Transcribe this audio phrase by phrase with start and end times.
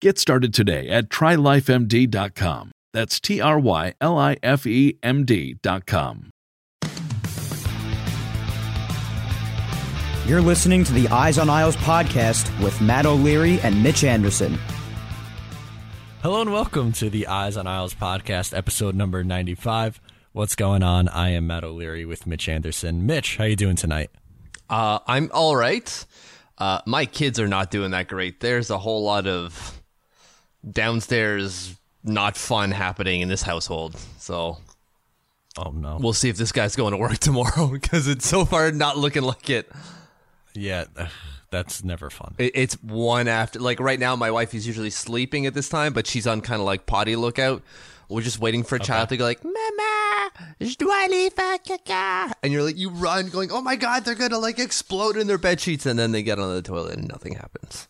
[0.00, 2.72] Get started today at trylifemd.com.
[2.94, 6.30] That's T R Y L I F E M D.com.
[10.26, 14.58] You're listening to the Eyes on Isles podcast with Matt O'Leary and Mitch Anderson.
[16.22, 20.00] Hello and welcome to the Eyes on Isles podcast, episode number 95.
[20.32, 21.08] What's going on?
[21.08, 23.04] I am Matt O'Leary with Mitch Anderson.
[23.04, 24.10] Mitch, how are you doing tonight?
[24.70, 26.06] Uh, I'm all right.
[26.56, 28.40] Uh, my kids are not doing that great.
[28.40, 29.79] There's a whole lot of
[30.68, 33.96] downstairs not fun happening in this household.
[34.18, 34.58] So,
[35.58, 38.70] oh no, we'll see if this guy's going to work tomorrow because it's so far
[38.72, 39.70] not looking like it.
[40.54, 40.84] Yeah,
[41.50, 42.34] that's never fun.
[42.38, 44.16] It, it's one after like right now.
[44.16, 47.16] My wife is usually sleeping at this time, but she's on kind of like potty
[47.16, 47.62] lookout.
[48.08, 48.86] We're just waiting for a okay.
[48.86, 50.30] child to go like, "Mama,
[52.42, 55.38] and you're like, you run, going, "Oh my god, they're gonna like explode in their
[55.38, 57.86] bed sheets," and then they get on the toilet and nothing happens.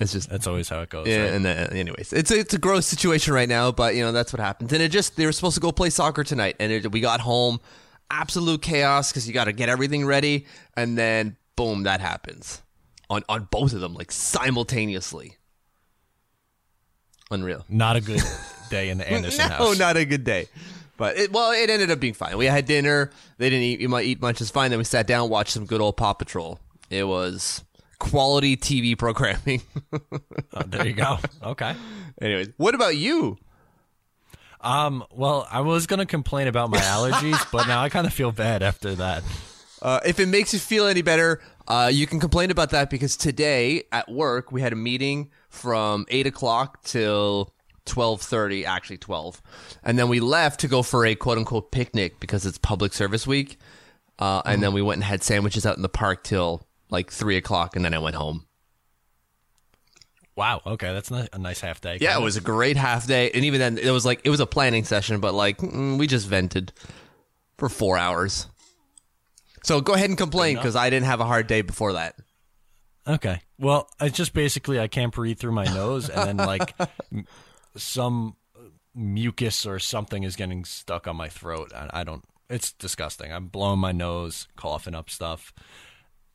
[0.00, 1.06] It's just that's always how it goes.
[1.06, 1.32] Yeah, right?
[1.34, 4.32] and then, anyways, it's a, it's a gross situation right now, but you know that's
[4.32, 4.72] what happens.
[4.72, 7.20] And it just they were supposed to go play soccer tonight, and it, we got
[7.20, 7.60] home,
[8.10, 12.62] absolute chaos because you got to get everything ready, and then boom, that happens
[13.10, 15.36] on on both of them like simultaneously.
[17.30, 17.64] Unreal.
[17.68, 18.22] Not a good
[18.70, 19.78] day in the Anderson no, house.
[19.78, 20.48] No, not a good day.
[20.96, 22.36] But it, well, it ended up being fine.
[22.36, 23.10] We had dinner.
[23.38, 23.80] They didn't eat.
[23.80, 24.40] You might eat much.
[24.40, 24.70] It's fine.
[24.70, 26.58] Then we sat down, watched some good old Paw Patrol.
[26.90, 27.62] It was
[28.00, 29.62] quality TV programming.
[29.92, 31.18] oh, there you go.
[31.44, 31.76] Okay.
[32.20, 33.38] Anyways, what about you?
[34.60, 38.32] Um, well, I was gonna complain about my allergies, but now I kind of feel
[38.32, 39.22] bad after that.
[39.80, 43.16] Uh, if it makes you feel any better, uh, you can complain about that because
[43.16, 47.54] today at work we had a meeting from eight o'clock till
[47.86, 49.40] twelve thirty, actually twelve,
[49.82, 53.26] and then we left to go for a quote unquote picnic because it's public service
[53.26, 53.58] week,
[54.18, 54.62] uh, and mm.
[54.62, 57.84] then we went and had sandwiches out in the park till like three o'clock, and
[57.84, 58.46] then I went home.
[60.36, 60.62] Wow.
[60.64, 61.98] Okay, that's a nice half day.
[62.00, 64.40] Yeah, it was a great half day, and even then, it was like it was
[64.40, 66.72] a planning session, but like mm, we just vented
[67.58, 68.46] for four hours.
[69.62, 72.16] So go ahead and complain because I didn't have a hard day before that.
[73.06, 73.42] Okay.
[73.58, 76.74] Well, it's just basically I can't breathe through my nose, and then like
[77.76, 78.36] some
[78.94, 81.72] mucus or something is getting stuck on my throat.
[81.74, 82.24] I, I don't.
[82.48, 83.32] It's disgusting.
[83.32, 85.52] I'm blowing my nose, coughing up stuff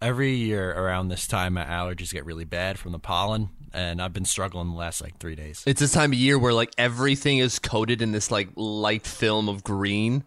[0.01, 4.13] every year around this time, my allergies get really bad from the pollen, and I've
[4.13, 5.63] been struggling the last like three days.
[5.65, 9.49] It's this time of year where like everything is coated in this like light film
[9.49, 10.23] of green.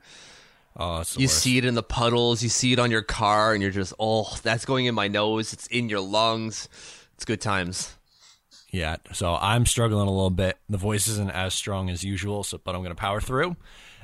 [0.76, 1.38] Oh, you worst.
[1.38, 4.32] see it in the puddles, you see it on your car, and you're just, oh,
[4.42, 5.52] that's going in my nose.
[5.52, 6.68] It's in your lungs.
[7.14, 7.96] It's good times.
[8.70, 10.58] Yeah, so I'm struggling a little bit.
[10.68, 13.56] The voice isn't as strong as usual, so but I'm going to power through.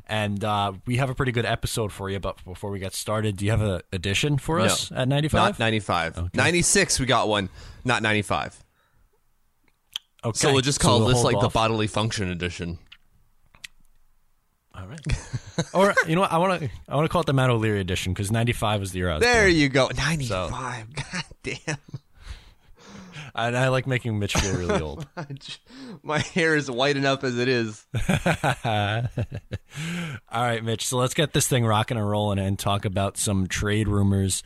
[0.06, 2.20] And uh, we have a pretty good episode for you.
[2.20, 5.40] But before we get started, do you have an addition for no, us at 95?
[5.40, 6.19] Not 95.
[6.19, 6.29] Okay.
[6.34, 7.49] 96, we got one,
[7.84, 8.62] not 95.
[10.25, 10.37] Okay.
[10.37, 11.43] So we'll just call so we'll this like off.
[11.43, 12.79] the bodily function edition.
[14.75, 15.00] All right.
[15.75, 16.32] or you know what?
[16.32, 18.93] I want to I want to call it the Matt O'Leary edition because 95 is
[18.93, 19.56] the year I was There born.
[19.56, 19.88] you go.
[19.96, 20.26] 95.
[20.26, 20.49] So.
[21.12, 21.76] God damn.
[23.34, 25.06] And I like making Mitch feel really old.
[26.02, 27.84] My hair is white enough as it is.
[28.64, 30.86] All right, Mitch.
[30.86, 34.44] So let's get this thing rocking and rolling and talk about some trade rumors.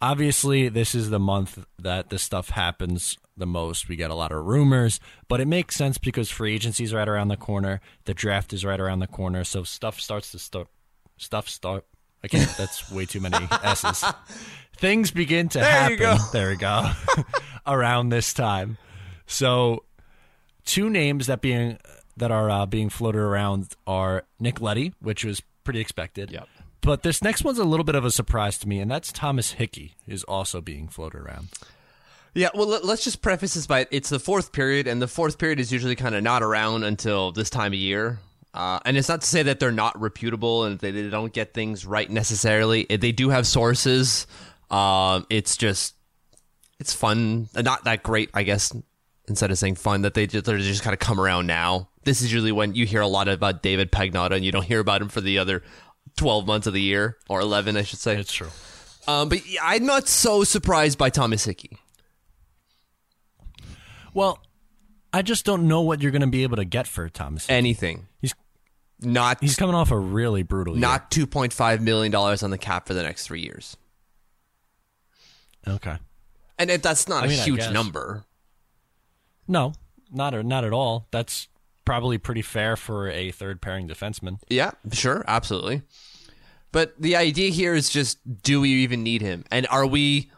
[0.00, 3.88] Obviously, this is the month that this stuff happens the most.
[3.88, 7.08] We get a lot of rumors, but it makes sense because free agency is right
[7.08, 7.80] around the corner.
[8.04, 9.44] The draft is right around the corner.
[9.44, 10.68] So stuff starts to start
[11.16, 11.84] stuff start.
[12.24, 12.50] I can't.
[12.56, 14.04] That's way too many S's.
[14.78, 15.92] Things begin to There happen.
[15.92, 16.16] you go.
[16.32, 16.90] There we go.
[17.66, 18.76] around this time,
[19.26, 19.84] so
[20.64, 21.78] two names that being
[22.16, 26.30] that are uh, being floated around are Nick Leddy, which was pretty expected.
[26.30, 26.48] Yep.
[26.80, 29.52] But this next one's a little bit of a surprise to me, and that's Thomas
[29.52, 31.48] Hickey is also being floated around.
[32.34, 35.38] Yeah, well, let- let's just preface this by it's the fourth period, and the fourth
[35.38, 38.18] period is usually kind of not around until this time of year.
[38.54, 41.52] Uh, and it's not to say that they're not reputable and they, they don't get
[41.52, 42.84] things right necessarily.
[42.84, 44.26] They do have sources.
[44.70, 45.94] Um, it's just
[46.78, 48.72] it's fun, not that great, I guess.
[49.26, 51.88] Instead of saying fun, that they just, they're just kind of come around now.
[52.04, 54.80] This is usually when you hear a lot about David Pagnotta, and you don't hear
[54.80, 55.62] about him for the other
[56.18, 58.18] twelve months of the year or eleven, I should say.
[58.18, 58.50] It's true.
[59.08, 61.78] Um, but I'm not so surprised by Thomas Hickey.
[64.12, 64.38] Well,
[65.10, 67.46] I just don't know what you're going to be able to get for Thomas.
[67.46, 67.56] Hickey.
[67.56, 68.08] Anything.
[68.20, 68.34] He's
[69.04, 70.80] Not he's coming off a really brutal year.
[70.80, 73.76] not two point five million dollars on the cap for the next three years,
[75.66, 75.96] okay.
[76.58, 78.24] and if that's not I a mean, huge number.
[79.46, 79.72] No,
[80.10, 81.08] not not at all.
[81.10, 81.48] That's
[81.84, 84.38] probably pretty fair for a third pairing defenseman.
[84.48, 85.82] Yeah, sure, absolutely.
[86.72, 89.44] But the idea here is just: do we even need him?
[89.50, 90.30] And are we?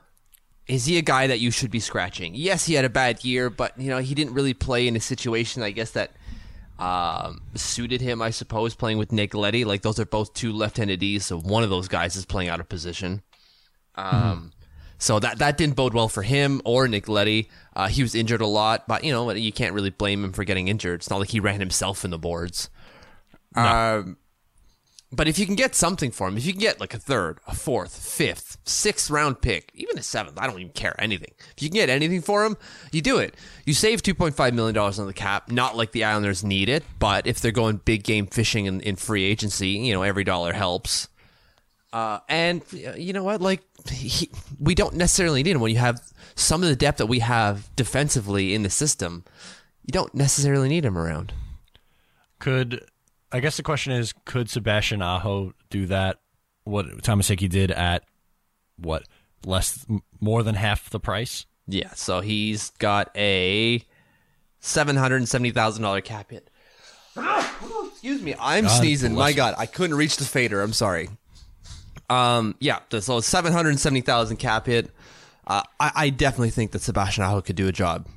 [0.66, 2.34] Is he a guy that you should be scratching?
[2.34, 5.00] Yes, he had a bad year, but you know he didn't really play in a
[5.00, 5.62] situation.
[5.62, 6.10] I guess that
[6.78, 8.20] um, suited him.
[8.20, 11.62] I suppose playing with Nick Leddy, like those are both two left-handed Ds, so one
[11.62, 13.22] of those guys is playing out of position.
[13.94, 14.52] Um,
[14.98, 17.50] So that that didn't bode well for him or Nick Leddy.
[17.74, 20.42] Uh, he was injured a lot, but you know you can't really blame him for
[20.44, 21.00] getting injured.
[21.00, 22.70] It's not like he ran himself in the boards.
[24.02, 24.16] Um,
[25.16, 27.40] but if you can get something for him, if you can get like a third,
[27.46, 31.32] a fourth, fifth, sixth round pick, even a seventh, I don't even care anything.
[31.56, 32.56] If you can get anything for him,
[32.92, 33.34] you do it.
[33.64, 35.50] You save two point five million dollars on the cap.
[35.50, 38.96] Not like the Islanders need it, but if they're going big game fishing in, in
[38.96, 41.08] free agency, you know every dollar helps.
[41.92, 43.40] Uh, and uh, you know what?
[43.40, 44.30] Like, he,
[44.60, 46.02] we don't necessarily need him when you have
[46.34, 49.24] some of the depth that we have defensively in the system.
[49.86, 51.32] You don't necessarily need him around.
[52.38, 52.84] Could
[53.32, 56.18] I guess the question is, could Sebastian Aho do that?
[56.64, 58.04] What Thomas Hickey did at
[58.76, 59.04] what
[59.44, 59.86] less,
[60.20, 61.46] more than half the price?
[61.68, 63.84] Yeah, so he's got a
[64.60, 66.50] seven hundred and seventy thousand dollar cap hit.
[67.92, 69.14] Excuse me, I'm God sneezing.
[69.14, 69.36] bless My.
[69.36, 70.60] God, I couldn't reach the fader.
[70.60, 71.08] I'm sorry.
[72.08, 74.90] Um, yeah, so seven hundred seventy thousand cap hit.
[75.46, 78.08] Uh, I, I definitely think that Sebastian Aho could do a job.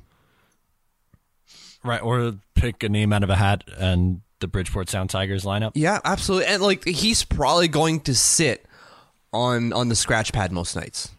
[1.82, 5.72] Right, or pick a name out of a hat and the Bridgeport Sound Tigers lineup.
[5.74, 6.46] Yeah, absolutely.
[6.46, 8.66] And like he's probably going to sit
[9.32, 11.10] on on the scratch pad most nights.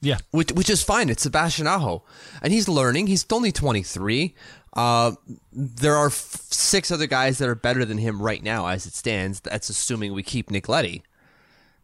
[0.00, 1.08] Yeah, Which which is fine.
[1.08, 2.04] It's Sebastian Aho.
[2.40, 3.08] And he's learning.
[3.08, 4.34] He's only 23.
[4.74, 5.12] Uh,
[5.52, 6.12] there are f-
[6.50, 9.40] six other guys that are better than him right now as it stands.
[9.40, 11.02] That's assuming we keep Nick Leddy.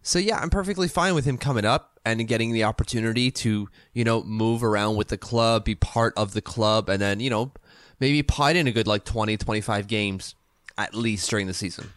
[0.03, 4.05] So yeah, I'm perfectly fine with him coming up and getting the opportunity to, you
[4.05, 7.53] know, move around with the club, be part of the club, and then, you know,
[8.01, 10.35] maybe pot in a good like 20, 25 games
[10.77, 11.91] at least during the season.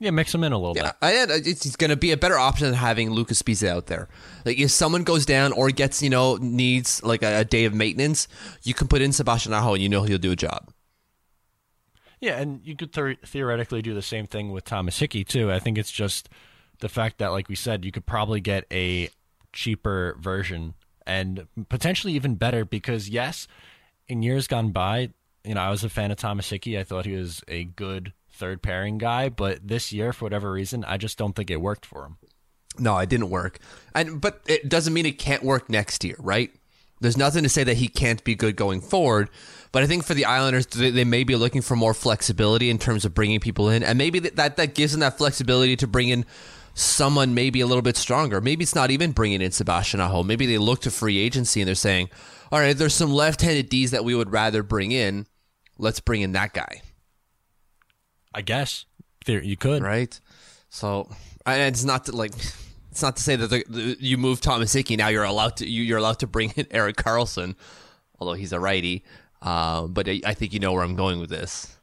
[0.00, 0.94] yeah, mix them in a little Yeah, bit.
[1.02, 3.86] I, I- it's, it's going to be a better option than having Luca Sbisa out
[3.86, 4.08] there.
[4.44, 7.74] Like if someone goes down or gets you know needs like a, a day of
[7.74, 8.26] maintenance,
[8.62, 10.70] you can put in Sebastian Aho and you know he'll do a job.
[12.20, 15.50] Yeah, and you could the- theoretically do the same thing with Thomas Hickey too.
[15.50, 16.28] I think it's just
[16.80, 19.10] the fact that, like we said, you could probably get a
[19.52, 20.74] cheaper version
[21.06, 23.46] and potentially even better because yes,
[24.10, 25.10] in years gone by,
[25.44, 28.60] you know, I was a fan of Thomas I thought he was a good third
[28.60, 32.04] pairing guy, but this year, for whatever reason, I just don't think it worked for
[32.04, 32.16] him.
[32.78, 33.58] No, it didn't work,
[33.94, 36.50] and but it doesn't mean it can't work next year, right?
[37.00, 39.28] There's nothing to say that he can't be good going forward,
[39.72, 43.04] but I think for the Islanders, they, may be looking for more flexibility in terms
[43.04, 46.24] of bringing people in, and maybe that that gives them that flexibility to bring in
[46.74, 48.40] someone maybe a little bit stronger.
[48.40, 50.22] Maybe it's not even bringing in Sebastian Aho.
[50.22, 52.08] Maybe they look to free agency and they're saying,
[52.52, 55.26] "All right, there's some left-handed D's that we would rather bring in.
[55.78, 56.82] Let's bring in that guy."
[58.34, 58.84] I guess
[59.26, 59.82] there you could.
[59.82, 60.18] right?
[60.68, 61.10] So,
[61.44, 62.32] and it's not to like,
[62.90, 65.68] it's not to say that the, the, you move Thomas Hickey now you're allowed to
[65.68, 67.56] you, you're allowed to bring in Erik Karlsson,
[68.18, 69.04] although he's a righty.
[69.42, 71.76] Uh, but I, I think you know where I'm going with this.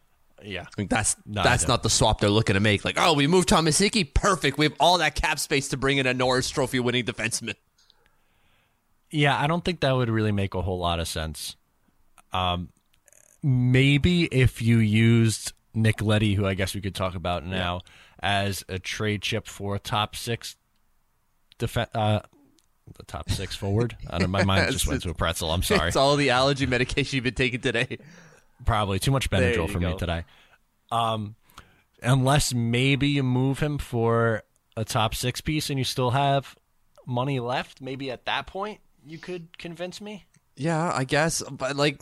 [0.43, 0.61] Yeah.
[0.61, 2.85] I mean, that's No, that's not the swap they're looking to make.
[2.85, 4.57] Like, oh, we moved Thomas Hickey, perfect.
[4.57, 7.55] We have all that cap space to bring in a Norris Trophy winning defenseman.
[9.09, 11.55] Yeah, I don't think that would really make a whole lot of sense.
[12.33, 12.69] Um,
[13.41, 17.81] maybe if you used Nick Leddy, who I guess we could talk about now,
[18.19, 20.55] as a trade chip for a top six
[21.59, 22.19] defen uh,
[22.97, 23.95] the top six forward.
[24.09, 25.51] I don't, my mind just went to a pretzel.
[25.51, 25.87] I'm sorry.
[25.87, 27.97] It's all the allergy medication you've been taking today.
[28.65, 29.91] Probably too much Benadryl for go.
[29.91, 30.23] me today.
[30.91, 31.35] Um,
[32.01, 34.43] unless maybe you move him for
[34.75, 36.55] a top six piece and you still have
[37.05, 37.81] money left.
[37.81, 40.25] Maybe at that point you could convince me.
[40.55, 42.01] Yeah, I guess, but like,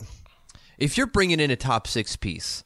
[0.78, 2.64] if you're bringing in a top six piece,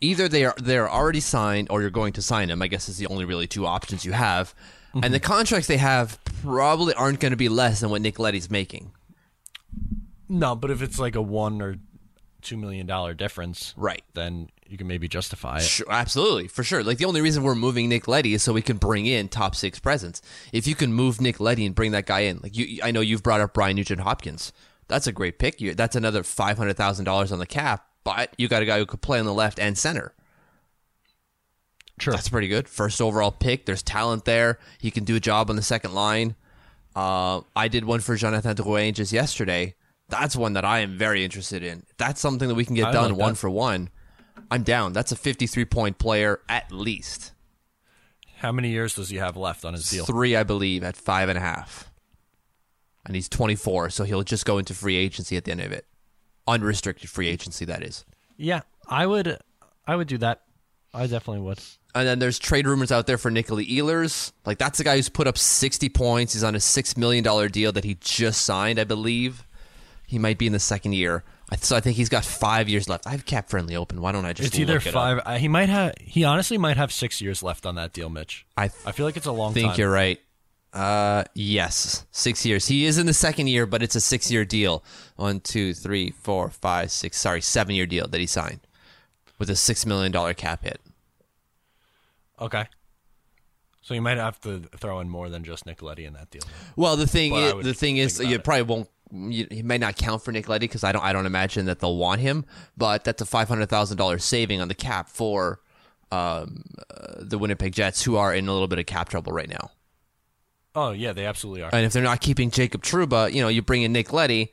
[0.00, 2.62] either they are they're already signed or you're going to sign them.
[2.62, 4.54] I guess is the only really two options you have,
[4.92, 5.12] and mm-hmm.
[5.12, 8.92] the contracts they have probably aren't going to be less than what Nick Leddy's making.
[10.28, 11.76] No, but if it's like a one or
[12.42, 14.02] two million dollar difference, Right.
[14.14, 15.62] then you can maybe justify it.
[15.62, 16.82] Sure, absolutely, for sure.
[16.82, 19.54] Like the only reason we're moving Nick Leddy is so we can bring in top
[19.54, 20.22] six presence.
[20.52, 23.00] If you can move Nick Leddy and bring that guy in, like you, I know
[23.00, 24.52] you've brought up Brian Nugent Hopkins.
[24.88, 25.60] That's a great pick.
[25.60, 27.86] You, that's another five hundred thousand dollars on the cap.
[28.04, 30.12] But you got a guy who could play on the left and center.
[32.00, 32.12] Sure.
[32.12, 32.68] That's pretty good.
[32.68, 33.64] First overall pick.
[33.64, 34.58] There's talent there.
[34.78, 36.34] He can do a job on the second line.
[36.96, 39.76] Uh, I did one for Jonathan Drouin just yesterday.
[40.08, 41.84] That's one that I am very interested in.
[41.96, 43.88] That's something that we can get I done like one for one.
[44.52, 44.92] I'm down.
[44.92, 47.32] That's a 53 point player at least.
[48.36, 50.04] How many years does he have left on his deal?
[50.04, 51.90] Three, I believe, at five and a half.
[53.06, 55.86] And he's 24, so he'll just go into free agency at the end of it.
[56.46, 58.04] Unrestricted free agency, that is.
[58.36, 59.38] Yeah, I would.
[59.86, 60.42] I would do that.
[60.92, 61.58] I definitely would.
[61.94, 64.32] And then there's trade rumors out there for Nikolai Ehlers.
[64.44, 66.34] Like that's the guy who's put up 60 points.
[66.34, 69.46] He's on a six million dollar deal that he just signed, I believe.
[70.06, 71.24] He might be in the second year.
[71.52, 73.06] I- So I think he's got five years left.
[73.06, 74.00] I have cap friendly open.
[74.00, 74.48] Why don't I just?
[74.48, 75.20] It's either it five.
[75.24, 75.94] uh, He might have.
[76.00, 78.46] He honestly might have six years left on that deal, Mitch.
[78.56, 79.78] I th- I feel like it's a long think time.
[79.78, 80.18] you're right.
[80.72, 82.66] Uh, yes, six years.
[82.66, 84.82] He is in the second year, but it's a six-year deal.
[85.16, 87.18] One, two, three, four, five, six.
[87.20, 88.60] Sorry, seven-year deal that he signed
[89.38, 90.80] with a six million dollar cap hit.
[92.40, 92.64] Okay.
[93.82, 96.42] So you might have to throw in more than just Nick Leddy in that deal.
[96.76, 98.44] Well, the thing, But is, the thing is, you it.
[98.44, 98.88] probably won't.
[99.12, 101.04] He may not count for Nick Leddy because I don't.
[101.04, 102.46] I don't imagine that they'll want him.
[102.76, 105.60] But that's a five hundred thousand dollars saving on the cap for
[106.10, 109.48] um, uh, the Winnipeg Jets, who are in a little bit of cap trouble right
[109.48, 109.70] now.
[110.74, 111.70] Oh yeah, they absolutely are.
[111.72, 114.52] And if they're not keeping Jacob Trouba, you know, you bring in Nick Leddy.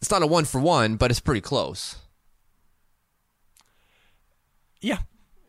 [0.00, 1.96] It's not a one for one, but it's pretty close.
[4.80, 4.98] Yeah,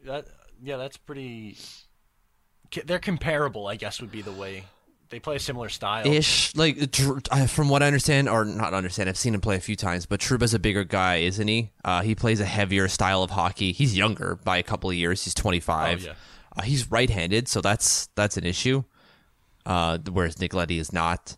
[0.06, 0.26] that
[0.60, 1.58] yeah, that's pretty.
[2.86, 4.66] They're comparable, I guess, would be the way
[5.10, 6.06] they play a similar style.
[6.06, 6.96] Ish, like
[7.48, 10.06] from what I understand, or not understand, I've seen him play a few times.
[10.06, 11.72] But Trouba's a bigger guy, isn't he?
[11.84, 13.72] Uh, he plays a heavier style of hockey.
[13.72, 15.24] He's younger by a couple of years.
[15.24, 16.04] He's twenty five.
[16.04, 16.14] Oh, yeah.
[16.58, 18.84] uh, he's right handed, so that's that's an issue.
[19.66, 21.38] Uh, whereas Nick Leddy is not.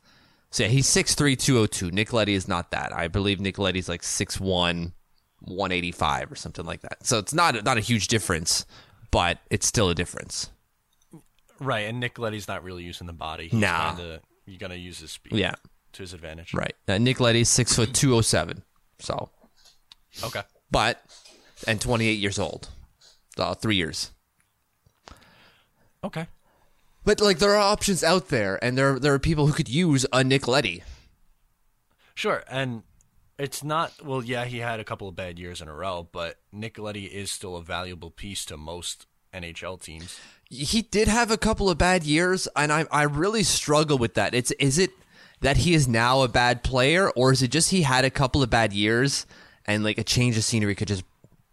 [0.51, 1.91] So yeah, he's 6'3", 202.
[1.91, 2.93] Nick is not that.
[2.93, 4.91] I believe Nick Leddy's like 6'1",
[5.39, 7.05] 185 or something like that.
[7.05, 8.65] So it's not not a huge difference,
[9.11, 10.49] but it's still a difference.
[11.61, 13.47] Right, and Nick Leddy's not really using the body.
[13.47, 13.93] He's Nah.
[13.95, 15.33] kinda, you're gonna use his speed.
[15.39, 15.53] Yeah.
[15.93, 16.53] to his advantage.
[16.53, 16.73] Right.
[16.87, 18.63] Uh, Nick Leddy's six foot two oh seven.
[18.99, 19.29] So,
[20.23, 20.41] Okay.
[20.71, 21.03] but
[21.67, 22.69] and twenty eight years old.
[23.37, 24.11] Uh, three years.
[26.03, 26.27] Okay.
[27.03, 30.05] But like there are options out there, and there there are people who could use
[30.13, 30.83] a Nick Leddy.
[32.15, 32.83] Sure, and
[33.37, 33.93] it's not.
[34.03, 37.05] Well, yeah, he had a couple of bad years in a row, but Nick Leddy
[37.05, 40.19] is still a valuable piece to most NHL teams.
[40.51, 44.33] He did have a couple of bad years, and I I really struggle with that.
[44.33, 44.91] It's is it
[45.39, 48.43] that he is now a bad player, or is it just he had a couple
[48.43, 49.25] of bad years,
[49.65, 51.03] and like a change of scenery could just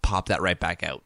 [0.02, 1.04] pop that right back out?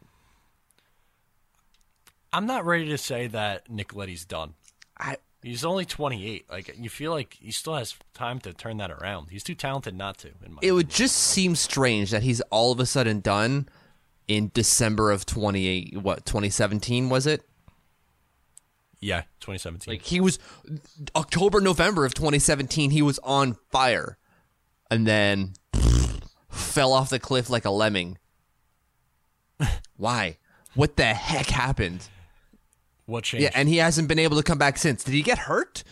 [2.32, 4.54] I'm not ready to say that Nick Leddy's done.
[4.98, 6.48] I He's only 28.
[6.50, 9.28] Like you feel like he still has time to turn that around.
[9.30, 10.28] He's too talented not to.
[10.46, 13.68] In my it would just seem strange that he's all of a sudden done
[14.28, 17.44] in December of 28 what 2017 was it
[19.02, 19.92] yeah, 2017.
[19.92, 20.38] like he was
[21.16, 24.16] October November of 2017 he was on fire
[24.90, 25.54] and then
[26.48, 28.18] fell off the cliff like a lemming
[29.96, 30.38] why
[30.74, 32.08] what the heck happened
[33.06, 33.42] what changed?
[33.42, 35.82] yeah and he hasn't been able to come back since did he get hurt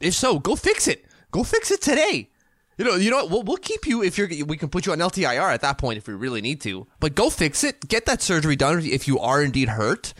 [0.00, 2.30] if so go fix it go fix it today
[2.78, 3.30] you know, you know, what?
[3.30, 4.26] we'll, we'll keep you if you're.
[4.46, 6.86] We can put you on LTIR at that point if we really need to.
[6.98, 7.86] But go fix it.
[7.86, 10.14] Get that surgery done if you are indeed hurt.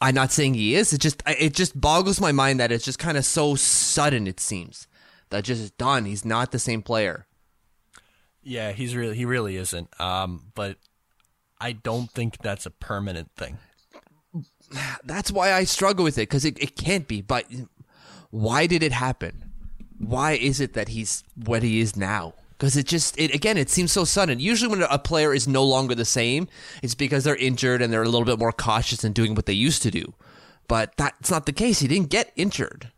[0.00, 0.92] I'm not saying he is.
[0.92, 4.26] It just it just boggles my mind that it's just kind of so sudden.
[4.26, 4.86] It seems
[5.30, 6.04] that just done.
[6.06, 7.26] He's not the same player.
[8.42, 9.88] yeah, he's really he really isn't.
[10.00, 10.78] Um, but
[11.60, 13.58] I don't think that's a permanent thing.
[15.04, 17.20] That's why I struggle with it because it, it can't be.
[17.22, 17.46] But
[18.30, 19.52] why did it happen?
[19.98, 22.34] Why is it that he's what he is now?
[22.60, 24.38] Because it just it again it seems so sudden.
[24.38, 26.46] Usually when a player is no longer the same,
[26.82, 29.54] it's because they're injured and they're a little bit more cautious in doing what they
[29.54, 30.12] used to do.
[30.68, 31.78] But that's not the case.
[31.78, 32.92] He didn't get injured.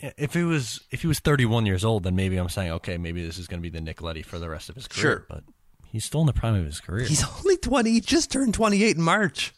[0.00, 3.24] If he was if he was 31 years old, then maybe I'm saying okay, maybe
[3.24, 5.00] this is going to be the Nick Leddy for the rest of his career.
[5.00, 5.26] Sure.
[5.28, 5.44] but
[5.86, 7.06] he's still in the prime of his career.
[7.06, 7.92] He's only twenty.
[7.92, 9.54] He just turned twenty eight in March.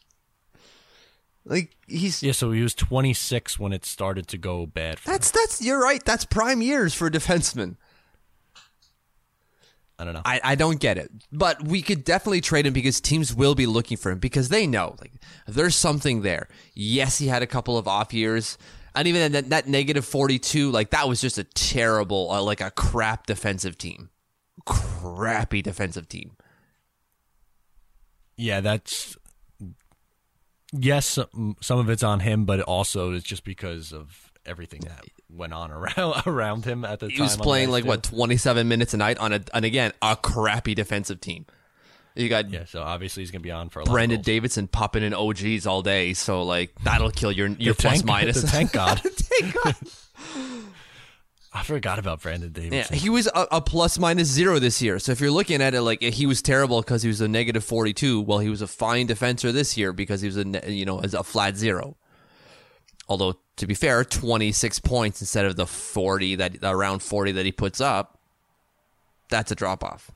[1.47, 4.99] Like he's Yeah, so he was 26 when it started to go bad.
[4.99, 6.05] For that's that's you're right.
[6.05, 7.77] That's prime years for a defenseman.
[10.03, 10.23] I don't know.
[10.25, 11.13] I, I don't get it.
[11.31, 14.67] But we could definitely trade him because teams will be looking for him because they
[14.67, 15.13] know like
[15.47, 16.49] there's something there.
[16.75, 18.59] Yes, he had a couple of off years.
[18.97, 22.73] And even that, that negative 42, like that was just a terrible, uh, like a
[22.73, 24.11] crap defensive team.
[24.67, 26.33] Crappy defensive team.
[28.37, 29.17] yeah, that's
[30.73, 31.07] yes.
[31.07, 35.53] Some, some of it's on him, but also it's just because of everything that went
[35.53, 37.17] on around around him at the time.
[37.17, 37.89] He was playing like too.
[37.89, 41.47] what 27 minutes a night on a and again a crappy defensive team.
[42.15, 44.21] You got Yeah, so obviously he's gonna be on for a Brandon.
[44.21, 48.43] Davidson popping in OGs all day, so like that'll kill your your plus tank- minus.
[48.43, 49.01] The tank god.
[49.03, 49.77] Thank God.
[51.55, 54.99] I forgot about Brandon Yeah, he was a, a plus minus zero this year.
[54.99, 57.63] So if you're looking at it like he was terrible because he was a negative
[57.63, 61.01] 42, well, he was a fine defender this year because he was a you know
[61.01, 61.97] as a flat zero.
[63.13, 67.53] Although to be fair, 26 points instead of the 40 that around 40 that he
[67.53, 68.19] puts up,
[69.29, 70.11] that's a drop off.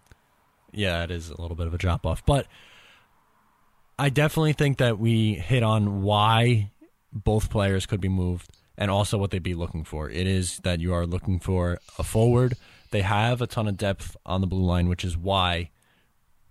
[0.72, 2.46] yeah, it is a little bit of a drop off, but
[3.98, 6.70] I definitely think that we hit on why
[7.12, 10.08] both players could be moved and also what they'd be looking for.
[10.08, 12.54] It is that you are looking for a forward.
[12.92, 15.68] They have a ton of depth on the blue line, which is why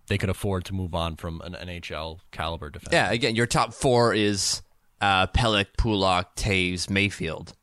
[0.08, 2.94] they could afford to move on from an NHL caliber defense.
[2.94, 4.62] Yeah, again, your top four is
[5.02, 7.54] uh, Pelech, Pulock, Toews, Mayfield.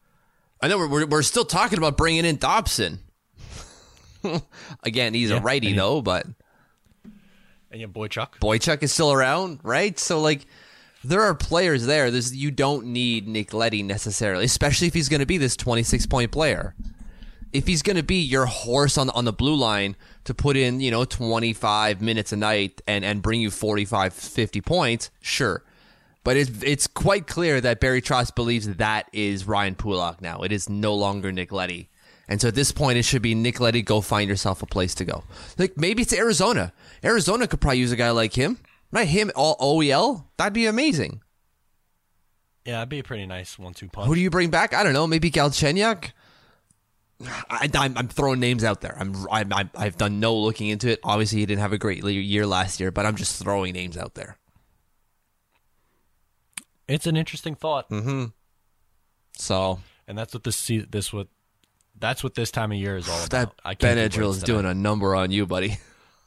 [0.61, 3.01] I know we're, we're, still talking about bringing in Dobson.
[4.85, 6.27] again, he's Yeah, a righty he- though, but
[7.71, 8.39] And yeah, Boychuk.
[8.41, 9.99] Boychuk is still around, right?
[9.99, 10.47] So like,
[11.05, 12.11] there are players there.
[12.13, 16.07] There's you don't need Nick Leddy necessarily, especially if he's going to be this 26
[16.07, 16.77] point player.
[17.53, 20.81] If he's going to be your horse on on the blue line to put in,
[20.81, 25.65] you know, 25 minutes a night and and bring you 45 50 points, sure.
[26.25, 30.43] But it's it's quite clear that Barry Trotz believes that is Ryan Pulock now.
[30.43, 31.89] It is no longer Nick Leddy.
[32.29, 34.95] And so at this point, it should be Nick Leddy, go find yourself a place
[34.97, 35.25] to go.
[35.59, 36.73] Like maybe it's Arizona.
[37.05, 38.59] Arizona could probably use a guy like him.
[38.93, 40.27] Not Him, all OEL?
[40.37, 41.23] That'd be amazing.
[42.67, 44.07] Yeah, that'd be a pretty nice one-two punch.
[44.07, 44.75] Who do you bring back?
[44.75, 45.07] I don't know.
[45.07, 46.13] Maybe Galchenyuk?
[47.51, 48.97] I, I'm, I'm throwing names out there.
[48.99, 51.01] I'm, I'm, I'm, I've done no looking into it.
[51.03, 54.15] Obviously, he didn't have a great year last year, but I'm just throwing names out
[54.15, 54.37] there.
[56.89, 58.27] It's an interesting thought, Mm-hmm.
[59.37, 61.29] So and that's what this this what
[61.99, 63.31] that's what this time of year is all about.
[63.31, 65.79] that I can't Benadryl is doing a number on you, buddy.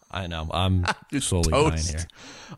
[0.10, 0.48] I know.
[0.52, 0.86] I'm
[1.20, 1.90] slowly dying toast.
[1.90, 2.08] here.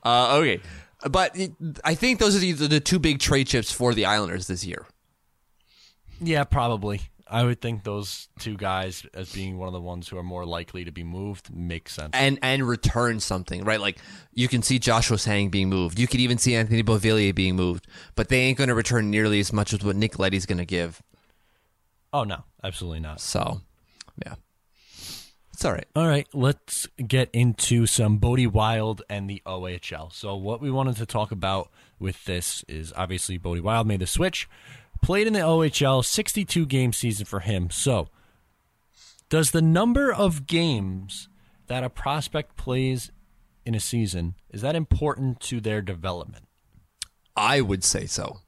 [0.03, 0.61] Uh, okay,
[1.09, 1.35] but
[1.83, 4.85] I think those are the, the two big trade chips for the Islanders this year.
[6.21, 7.01] Yeah, probably.
[7.29, 10.45] I would think those two guys as being one of the ones who are more
[10.45, 12.11] likely to be moved makes sense.
[12.13, 13.79] and and return something, right?
[13.79, 13.97] Like
[14.33, 15.99] you can see Josh Ho-Sang being moved.
[15.99, 19.39] You could even see Anthony Beauvillier being moved, but they ain't going to return nearly
[19.39, 21.01] as much as what Nick Leddy's going to give.
[22.13, 23.19] oh no, absolutely not.
[23.21, 23.61] So,
[24.25, 24.35] yeah,
[25.53, 25.87] it's all right.
[25.95, 30.13] All right, let's get into some Bode Wilde and the OHL.
[30.13, 34.07] So, what we wanted to talk about with this is obviously Bode Wilde made the
[34.07, 34.47] switch,
[35.01, 37.69] played in the OHL, 62 game season for him.
[37.69, 38.09] So,
[39.29, 41.29] does the number of games
[41.67, 43.11] that a prospect plays
[43.65, 46.45] in a season is that important to their development?
[47.35, 48.39] I would say so.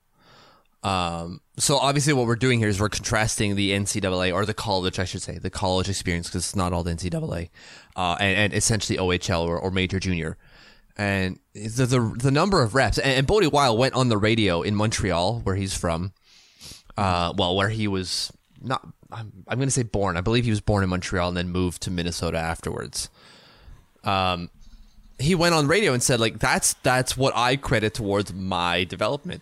[0.81, 4.97] Um, so obviously, what we're doing here is we're contrasting the NCAA or the college,
[4.97, 7.49] I should say, the college experience because it's not all the NCAA,
[7.97, 10.37] uh, and, and essentially OHL or, or major junior.
[10.97, 14.61] And the, the the number of reps, and, and Bode Wilde went on the radio
[14.61, 16.13] in Montreal, where he's from.
[16.99, 18.31] Uh, well, where he was
[18.61, 20.17] not, I'm, I'm going to say born.
[20.17, 23.09] I believe he was born in Montreal and then moved to Minnesota afterwards.
[24.03, 24.49] Um,
[25.17, 29.41] he went on radio and said, like, that's that's what I credit towards my development.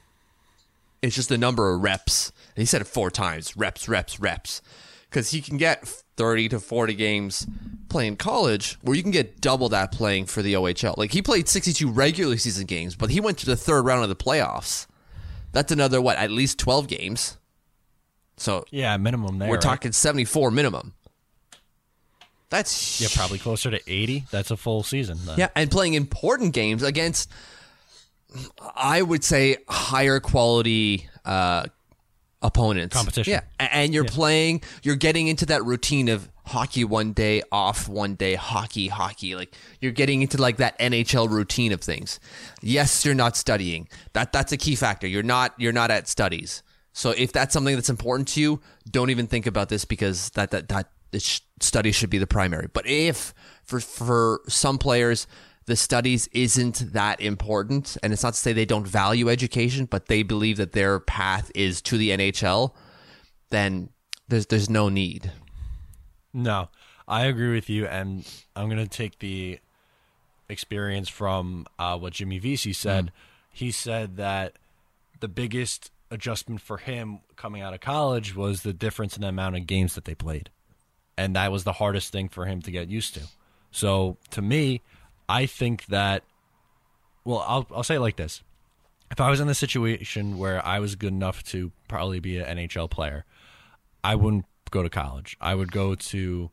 [1.01, 2.31] It's just the number of reps.
[2.55, 4.61] And he said it four times: reps, reps, reps.
[5.09, 7.47] Because he can get thirty to forty games
[7.87, 10.97] playing college, where you can get double that playing for the OHL.
[10.97, 14.09] Like he played sixty-two regular season games, but he went to the third round of
[14.09, 14.87] the playoffs.
[15.53, 16.17] That's another what?
[16.17, 17.36] At least twelve games.
[18.37, 19.49] So Yeah, minimum there.
[19.49, 19.61] we're right?
[19.61, 20.93] talking seventy-four minimum.
[22.49, 24.25] That's Yeah, probably closer to 80.
[24.31, 25.17] That's a full season.
[25.25, 25.37] Then.
[25.37, 27.29] Yeah, and playing important games against,
[28.75, 31.65] I would say, higher quality uh,
[32.41, 32.95] opponents.
[32.95, 33.31] Competition.
[33.31, 38.15] Yeah, and you're playing, you're getting into that routine of hockey one day, off one
[38.15, 39.35] day, hockey, hockey.
[39.35, 42.17] Like you're getting into like that NHL routine of things.
[42.61, 43.89] Yes, you're not studying.
[44.13, 45.05] That that's a key factor.
[45.07, 46.63] You're not you're not at studies.
[46.97, 50.49] So if that's something that's important to you, don't even think about this because that
[50.49, 50.87] that that
[51.19, 52.69] sh- study should be the primary.
[52.73, 55.27] But if for for some players
[55.67, 60.07] the studies isn't that important, and it's not to say they don't value education, but
[60.07, 62.71] they believe that their path is to the NHL,
[63.51, 63.89] then
[64.27, 65.31] there's there's no need.
[66.33, 66.69] No,
[67.07, 69.59] I agree with you, and I'm going to take the
[70.49, 73.11] experience from uh, what Jimmy Vesey said.
[73.51, 74.53] He said that
[75.19, 79.55] the biggest adjustment for him coming out of college was the difference in the amount
[79.55, 80.49] of games that they played,
[81.17, 83.21] and that was the hardest thing for him to get used to.
[83.71, 84.81] So to me,
[85.27, 86.23] I think that.
[87.25, 88.41] Well, I'll I'll say it like this:
[89.11, 92.57] if I was in a situation where I was good enough to probably be an
[92.57, 93.25] NHL player,
[94.03, 95.37] I wouldn't go to college.
[95.39, 96.51] I would go to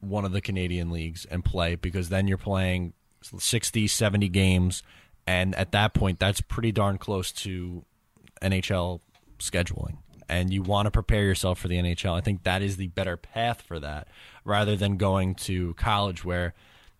[0.00, 4.82] one of the Canadian leagues and play because then you're playing 60, 70 games.
[5.26, 7.84] And at that point, that's pretty darn close to
[8.42, 9.00] NHL
[9.38, 9.98] scheduling.
[10.28, 12.12] And you want to prepare yourself for the NHL.
[12.14, 14.08] I think that is the better path for that
[14.44, 16.52] rather than going to college where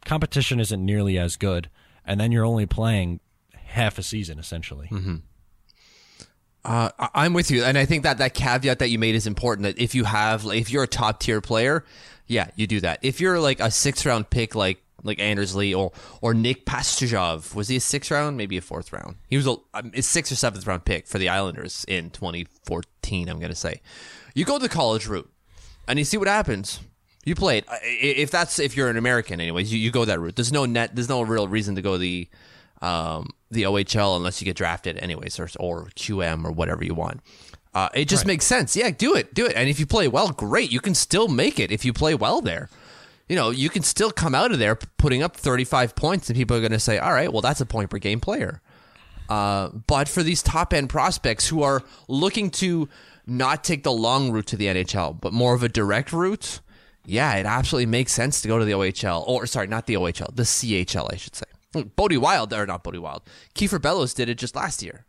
[0.07, 1.69] competition isn't nearly as good.
[2.07, 3.21] And then you're only playing
[3.55, 4.89] half a season, essentially.
[6.65, 9.27] Uh, I- I'm with you, and I think that that caveat that you made is
[9.27, 9.63] important.
[9.65, 11.85] That if you have, like, if you're a top tier player,
[12.27, 12.99] yeah, you do that.
[13.03, 17.55] If you're like a six round pick, like like Anders Lee or or Nick Pastujov,
[17.55, 19.17] was he a sixth round, maybe a fourth round?
[19.29, 23.29] He was a, um, a sixth or seventh round pick for the Islanders in 2014.
[23.29, 23.81] I'm gonna say,
[24.35, 25.31] you go the college route,
[25.87, 26.81] and you see what happens.
[27.25, 27.67] You play it.
[27.83, 30.37] If that's if you're an American, anyways, you, you go that route.
[30.37, 30.95] There's no net.
[30.95, 32.29] There's no real reason to go the
[32.81, 37.21] um, the OHL unless you get drafted, anyways, or or QM or whatever you want.
[37.75, 38.75] Uh, it just makes sense.
[38.75, 39.53] Yeah, do it, do it.
[39.55, 40.73] And if you play well, great.
[40.73, 42.71] You can still make it if you play well there.
[43.29, 46.57] You know, you can still come out of there putting up 35 points, and people
[46.57, 48.63] are going to say, "All right, well, that's a point per game player."
[49.29, 52.89] Uh, but for these top end prospects who are looking to
[53.27, 56.61] not take the long route to the NHL, but more of a direct route,
[57.05, 60.35] yeah, it absolutely makes sense to go to the OHL, or sorry, not the OHL,
[60.35, 61.45] the CHL, I should say.
[61.97, 63.23] Bode Wilde, or not Bode Wilde,
[63.55, 65.05] Kiefer Bellows did it just last year,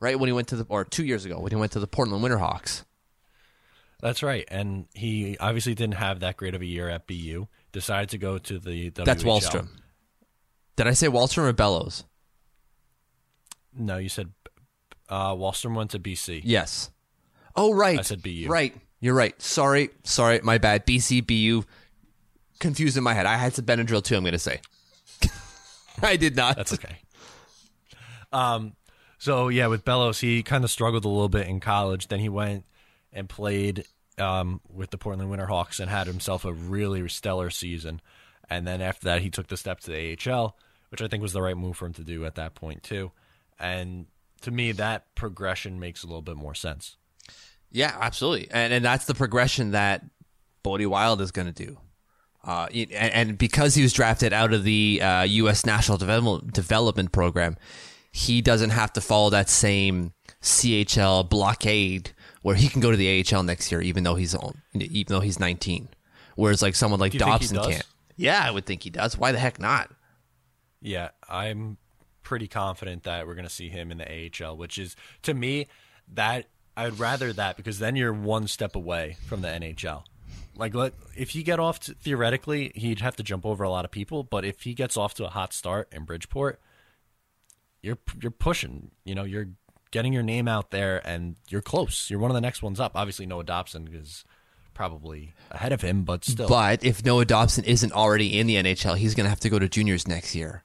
[0.00, 1.86] right when he went to the, or two years ago when he went to the
[1.86, 2.84] Portland Winterhawks.
[4.04, 4.44] That's right.
[4.48, 7.46] And he obviously didn't have that great of a year at BU.
[7.72, 9.04] Decided to go to the WHL.
[9.06, 9.68] That's Wahlstrom.
[10.76, 12.04] Did I say Wahlstrom or Bellows?
[13.74, 14.32] No, you said
[15.08, 16.42] uh, Wahlstrom went to BC.
[16.44, 16.90] Yes.
[17.56, 17.98] Oh, right.
[17.98, 18.44] I said BU.
[18.46, 18.76] Right.
[19.00, 19.40] You're right.
[19.40, 19.88] Sorry.
[20.02, 20.38] Sorry.
[20.42, 20.84] My bad.
[20.84, 21.66] BC, BU.
[22.60, 23.24] Confused in my head.
[23.24, 24.60] I had some Benadryl too, I'm going to say.
[26.02, 26.56] I did not.
[26.56, 26.98] That's okay.
[28.34, 28.74] Um,
[29.16, 32.08] so yeah, with Bellows, he kind of struggled a little bit in college.
[32.08, 32.66] Then he went
[33.14, 33.86] and played
[34.18, 38.00] um, with the Portland Winterhawks and had himself a really stellar season.
[38.48, 40.56] And then after that, he took the step to the AHL,
[40.90, 43.12] which I think was the right move for him to do at that point too.
[43.58, 44.06] And
[44.42, 46.96] to me, that progression makes a little bit more sense.
[47.70, 48.48] Yeah, absolutely.
[48.50, 50.04] And and that's the progression that
[50.62, 51.78] Bode Wilde is going to do.
[52.44, 55.64] Uh, and, and because he was drafted out of the uh, U.S.
[55.64, 57.56] National Development Development Program,
[58.12, 62.12] he doesn't have to follow that same CHL blockade
[62.44, 65.20] where he can go to the AHL next year, even though he's on, even though
[65.20, 65.88] he's 19.
[66.36, 67.86] Whereas like someone like Do you think he Dobson can't.
[68.16, 69.16] Yeah, I would think he does.
[69.16, 69.90] Why the heck not?
[70.82, 71.78] Yeah, I'm
[72.22, 75.68] pretty confident that we're going to see him in the AHL, which is to me
[76.12, 76.44] that
[76.76, 80.02] I'd rather that because then you're one step away from the NHL.
[80.54, 83.86] Like, let if you get off to, theoretically, he'd have to jump over a lot
[83.86, 86.60] of people, but if he gets off to a hot start in Bridgeport,
[87.80, 88.90] you're you're pushing.
[89.06, 89.48] You know, you're
[89.94, 92.10] getting your name out there, and you're close.
[92.10, 92.92] You're one of the next ones up.
[92.96, 94.24] Obviously, Noah Dobson is
[94.74, 96.48] probably ahead of him, but still.
[96.48, 99.60] But if Noah Dobson isn't already in the NHL, he's going to have to go
[99.60, 100.64] to juniors next year.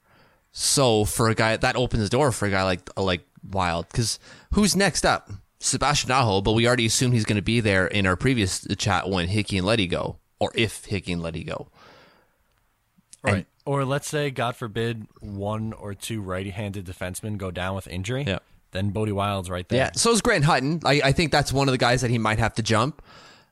[0.52, 4.18] So for a guy that opens the door for a guy like like Wilde, because
[4.54, 5.30] who's next up?
[5.60, 9.10] Sebastian Aho, but we already assumed he's going to be there in our previous chat
[9.10, 11.68] when Hickey and Leddy go, or if Hickey and Leddy go.
[13.22, 13.46] Right.
[13.65, 18.24] Or let's say, God forbid, one or two right-handed defensemen go down with injury.
[18.26, 18.39] Yeah.
[18.71, 19.77] Then Bode Wilde's right there.
[19.79, 19.91] Yeah.
[19.95, 20.82] So is Grant Hutton.
[20.86, 23.01] I, I think that's one of the guys that he might have to jump.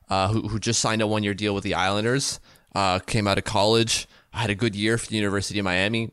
[0.08, 2.40] Uh, who who just signed a one year deal with the Islanders.
[2.74, 4.08] Uh, came out of college.
[4.32, 6.12] Had a good year for the University of Miami.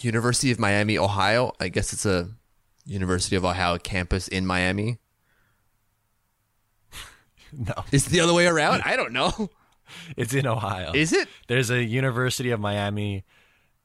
[0.00, 1.52] University of Miami, Ohio.
[1.60, 2.30] I guess it's a
[2.86, 4.98] University of Ohio campus in Miami.
[7.52, 8.82] No, Is it the other way around?
[8.84, 9.50] I don't know.
[10.16, 10.92] it's in Ohio.
[10.94, 11.28] Is it?
[11.48, 13.24] There's a University of Miami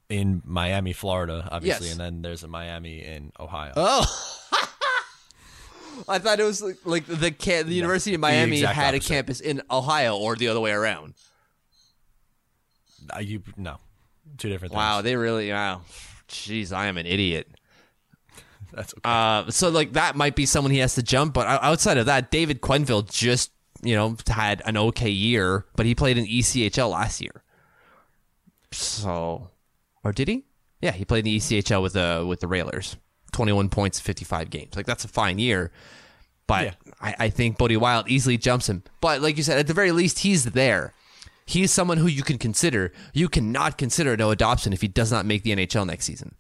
[0.10, 1.94] in Miami, Florida, obviously, Yes.
[1.94, 3.74] and then there's a Miami in Ohio.
[3.76, 4.06] Oh.
[6.10, 9.40] I thought it was like, like the ca- the University of Miami had a campus
[9.40, 11.14] in Ohio, or the other way around.
[13.16, 13.78] Uh, you no,
[14.38, 14.78] two different things.
[14.78, 15.82] Wow, they really wow.
[16.28, 17.48] Jeez, I am an idiot.
[18.74, 19.02] That's okay.
[19.06, 22.30] Uh, so like that might be someone he has to jump, but outside of that,
[22.30, 27.22] David Quenneville just you know had an okay year, but he played in ECHL last
[27.22, 27.42] year.
[28.72, 29.50] So
[30.06, 30.46] or did he?
[30.82, 32.96] Yeah, he played in the ECHL with the with the Railers.
[33.34, 34.76] Twenty one points, fifty five games.
[34.78, 35.72] Like that's a fine year.
[36.48, 36.74] But Yeah.
[37.02, 38.84] I, I think Bode Wilde easily jumps him.
[39.02, 40.94] But like you said, at the very least, he's there.
[41.48, 42.92] He's someone who you can consider.
[43.14, 46.36] You cannot consider Noah Dobson if he does not make the NHL next season.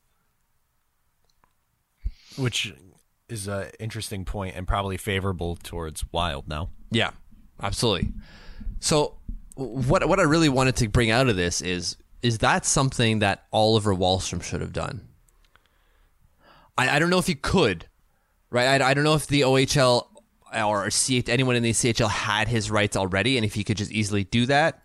[2.37, 2.73] which
[3.29, 6.69] is an interesting point and probably favorable towards Wilde now.
[6.91, 7.11] Yeah,
[7.61, 8.11] absolutely.
[8.79, 9.15] So
[9.55, 13.45] what what I really wanted to bring out of this is is that something that
[13.53, 15.07] Oliver Wahlstrom should have done?
[16.77, 17.87] I, I don't know if he could,
[18.49, 18.81] right?
[18.81, 20.07] I, I don't know if the OHL
[20.65, 23.91] or C, anyone in the CHL had his rights already, and if he could just
[23.91, 24.81] easily do that.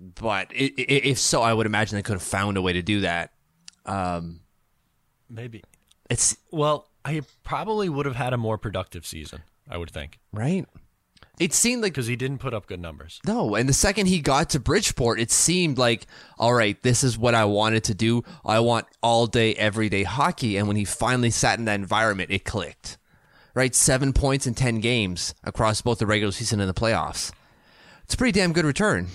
[0.00, 2.82] But i- i- if so, I would imagine they could have found a way to
[2.82, 3.32] do that.
[3.86, 4.40] Um,
[5.28, 5.62] Maybe.
[6.08, 10.66] it's Well, I probably would have had a more productive season, I would think, right.
[11.40, 13.18] It seemed like because he didn't put up good numbers.
[13.26, 16.06] No, and the second he got to Bridgeport, it seemed like,
[16.38, 18.22] all right, this is what I wanted to do.
[18.44, 20.58] I want all day, everyday hockey.
[20.58, 22.98] And when he finally sat in that environment, it clicked.
[23.54, 23.74] Right?
[23.74, 27.32] Seven points in 10 games across both the regular season and the playoffs.
[28.04, 29.08] It's a pretty damn good return.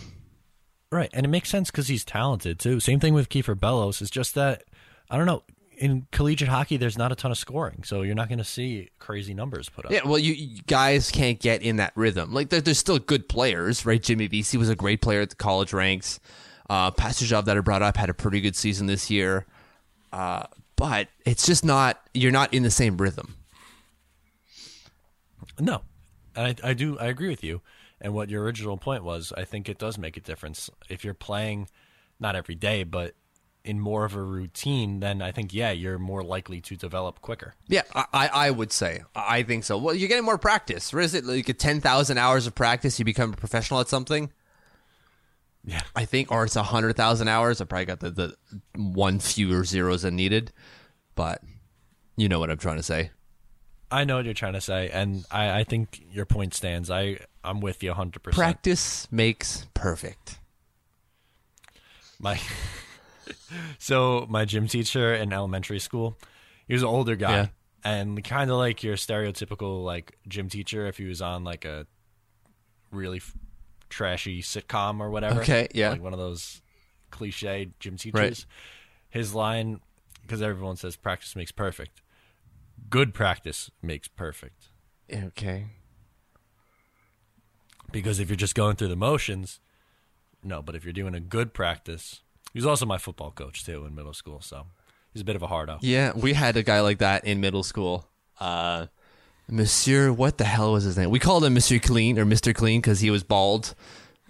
[0.91, 2.79] Right, and it makes sense because he's talented too.
[2.79, 4.01] Same thing with Kiefer Bellows.
[4.01, 4.63] It's just that
[5.09, 5.43] I don't know.
[5.77, 8.89] In collegiate hockey, there's not a ton of scoring, so you're not going to see
[8.99, 9.91] crazy numbers put up.
[9.91, 12.33] Yeah, well, you, you guys can't get in that rhythm.
[12.33, 14.01] Like, there, there's still good players, right?
[14.01, 16.19] Jimmy Vesey was a great player at the college ranks.
[16.69, 19.45] Uh, Pastujov that I brought up had a pretty good season this year.
[20.11, 20.43] Uh,
[20.75, 23.35] but it's just not, you're not in the same rhythm.
[25.59, 25.81] No,
[26.35, 26.97] I, I do.
[26.99, 27.61] I agree with you.
[28.01, 31.13] And what your original point was, I think it does make a difference if you're
[31.13, 31.69] playing,
[32.19, 33.13] not every day, but
[33.65, 34.99] in more of a routine.
[34.99, 37.55] Then I think yeah, you're more likely to develop quicker.
[37.67, 39.01] Yeah, I, I would say.
[39.15, 39.77] I think so.
[39.77, 40.93] Well, you're getting more practice.
[40.93, 41.25] What is it?
[41.25, 44.31] Like a 10,000 hours of practice, you become a professional at something?
[45.65, 45.81] Yeah.
[45.95, 47.59] I think, or it's a 100,000 hours.
[47.59, 48.35] I probably got the, the
[48.75, 50.51] one fewer zeros than needed,
[51.15, 51.41] but
[52.15, 53.09] you know what I'm trying to say.
[53.91, 56.89] I know what you're trying to say, and I, I think your point stands.
[56.89, 58.21] I I'm with you 100.
[58.23, 60.39] percent Practice makes perfect.
[62.19, 62.39] My
[63.79, 66.17] so my gym teacher in elementary school,
[66.67, 67.47] he was an older guy, Yeah.
[67.83, 71.87] and kind of like your stereotypical like gym teacher if he was on like a
[72.91, 73.33] really f-
[73.89, 75.41] trashy sitcom or whatever.
[75.41, 75.89] Okay, yeah.
[75.91, 76.61] like one of those
[77.11, 78.45] cliche gym teachers.
[79.09, 79.79] His line,
[80.21, 82.01] because everyone says practice makes perfect.
[82.89, 84.69] Good practice makes perfect.
[85.11, 85.67] Okay.
[87.91, 89.59] Because if you're just going through the motions,
[90.43, 90.61] no.
[90.61, 92.21] But if you're doing a good practice,
[92.55, 94.65] he was also my football coach too in middle school, so
[95.11, 95.85] he's a bit of a hard hardo.
[95.85, 98.07] Yeah, we had a guy like that in middle school.
[98.39, 98.87] Uh,
[99.49, 101.09] Monsieur, what the hell was his name?
[101.09, 103.75] We called him Monsieur Clean or Mister Clean because he was bald,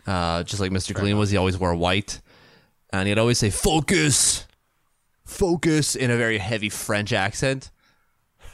[0.08, 1.30] uh, just like Mister Clean was.
[1.30, 2.20] He always wore white,
[2.92, 4.48] and he'd always say "focus,
[5.24, 7.70] focus" in a very heavy French accent.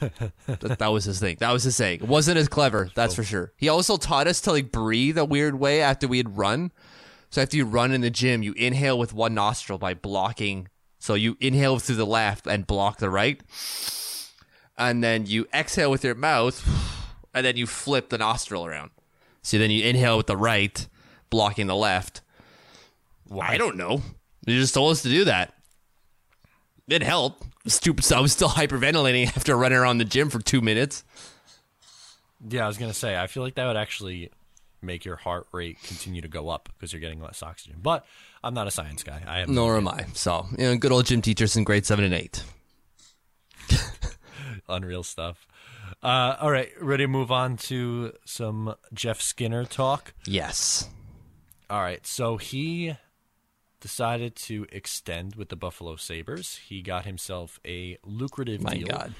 [0.00, 1.38] that, that was his thing.
[1.40, 2.00] That was his saying.
[2.02, 3.54] It wasn't as clever, that's for sure.
[3.56, 6.72] He also taught us to like breathe a weird way after we had run.
[7.32, 10.68] So after you run in the gym, you inhale with one nostril by blocking.
[10.98, 13.40] So you inhale through the left and block the right.
[14.76, 16.62] And then you exhale with your mouth
[17.32, 18.90] and then you flip the nostril around.
[19.40, 20.86] So then you inhale with the right,
[21.30, 22.20] blocking the left.
[23.40, 24.02] I don't know.
[24.46, 25.54] You just told us to do that.
[26.86, 27.44] It helped.
[27.66, 28.04] Stupid.
[28.04, 31.02] So I was still hyperventilating after running around the gym for two minutes.
[32.46, 34.30] Yeah, I was gonna say I feel like that would actually
[34.82, 37.78] make your heart rate continue to go up because you're getting less oxygen.
[37.82, 38.04] But
[38.42, 39.22] I'm not a science guy.
[39.26, 40.06] I have Nor am I.
[40.14, 42.42] So, you know, good old gym teachers in grade seven and eight.
[44.68, 45.46] unreal stuff.
[46.02, 50.14] Uh, all right, ready to move on to some Jeff Skinner talk.
[50.26, 50.88] Yes.
[51.70, 52.96] All right, so he
[53.80, 56.60] decided to extend with the Buffalo Sabres.
[56.68, 58.86] He got himself a lucrative My deal.
[58.86, 59.14] God.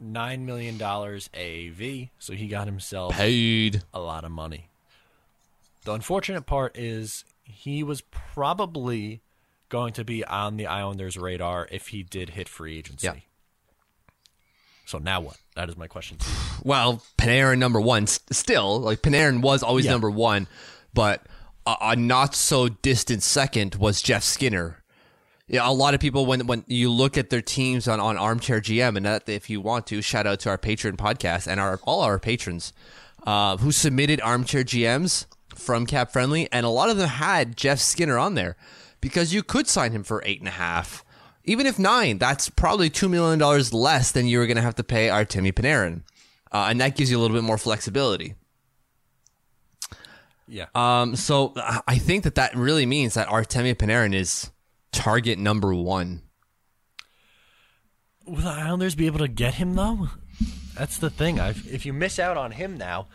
[0.00, 3.82] Nine million dollars AAV, so he got himself Paid.
[3.92, 4.68] a lot of money.
[5.84, 9.22] The unfortunate part is he was probably
[9.68, 13.06] going to be on the Islanders' radar if he did hit free agency.
[13.08, 13.14] Yeah.
[14.86, 15.36] So now what?
[15.56, 16.18] That is my question.
[16.62, 19.90] Well, Panarin number one still like Panarin was always Yeah.
[19.92, 20.46] number one,
[20.94, 21.22] but
[21.66, 24.77] a, a not so distant second was Jeff Skinner.
[25.48, 28.60] Yeah, a lot of people when when you look at their teams on, on Armchair
[28.60, 31.80] GM, and that if you want to shout out to our patron podcast and our
[31.84, 32.74] all our patrons
[33.26, 37.78] uh, who submitted Armchair GMs from Cap Friendly, and a lot of them had Jeff
[37.78, 38.56] Skinner on there
[39.00, 41.02] because you could sign him for eight and a half,
[41.44, 42.18] even if nine.
[42.18, 45.54] That's probably two million dollars less than you were going to have to pay Artemi
[45.54, 46.02] Panarin,
[46.52, 48.34] uh, and that gives you a little bit more flexibility.
[50.46, 50.66] Yeah.
[50.74, 54.50] Um, so I I think that that really means that Artemia Panarin is
[54.98, 56.22] target number one.
[58.26, 60.08] Will the Islanders be able to get him though?
[60.76, 61.38] That's the thing.
[61.38, 63.06] I've, if you miss out on him now,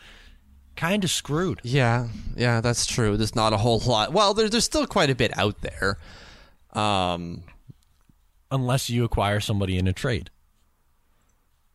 [0.77, 1.59] kind of screwed.
[1.63, 3.17] Yeah, yeah, that's true.
[3.17, 4.13] There's not a whole lot.
[4.13, 5.99] Well, there, there's still quite a bit out there.
[6.71, 7.43] Um,
[8.49, 10.29] Unless you acquire somebody in a trade.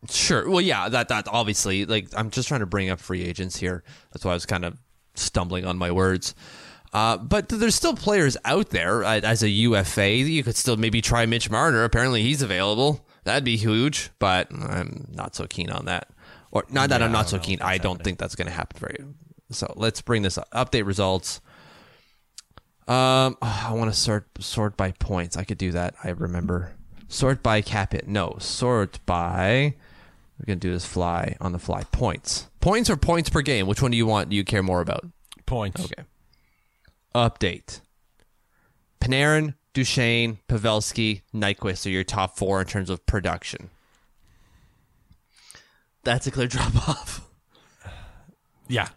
[0.09, 0.49] Sure.
[0.49, 3.83] Well, yeah, that that obviously like I'm just trying to bring up free agents here.
[4.11, 4.77] That's why I was kind of
[5.13, 6.33] stumbling on my words.
[6.91, 10.09] Uh, but there's still players out there uh, as a UFA.
[10.09, 11.83] You could still maybe try Mitch Marner.
[11.83, 13.05] Apparently, he's available.
[13.25, 16.09] That'd be huge, but I'm not so keen on that.
[16.51, 17.59] Or not that Yeah, I'm not so keen.
[17.61, 18.03] I don't happening.
[18.05, 19.05] think that's going to happen very.
[19.51, 20.49] So let's bring this up.
[20.51, 21.41] Update results.
[22.87, 25.37] Um, I want to sort sort by points.
[25.37, 25.93] I could do that.
[26.03, 26.73] I remember.
[27.07, 28.07] Sort by cap hit.
[28.07, 29.75] No, sort by.
[30.39, 31.83] We're gonna do this fly on the fly.
[31.91, 32.47] Points.
[32.61, 33.67] Points or points per game.
[33.67, 34.29] Which one do you want?
[34.29, 35.05] Do you care more about?
[35.45, 35.83] Points.
[35.85, 36.03] Okay.
[37.15, 37.81] Update.
[39.01, 43.69] Panarin, Duchene, Pavelski, Nyquist are your top four in terms of production.
[46.03, 47.27] That's a clear drop off.
[48.67, 48.89] Yeah.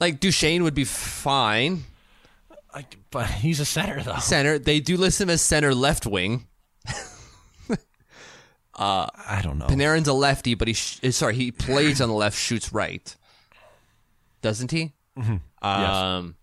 [0.00, 1.84] Like Duchene would be fine.
[2.74, 4.16] I, but he's a center though.
[4.16, 4.58] Center.
[4.58, 6.46] They do list him as center left wing.
[7.70, 7.76] uh,
[8.74, 9.66] I don't know.
[9.66, 13.14] Panarin's a lefty, but he sh- uh, sorry he plays on the left, shoots right,
[14.40, 14.92] doesn't he?
[15.18, 15.66] Mm-hmm.
[15.66, 16.36] Um,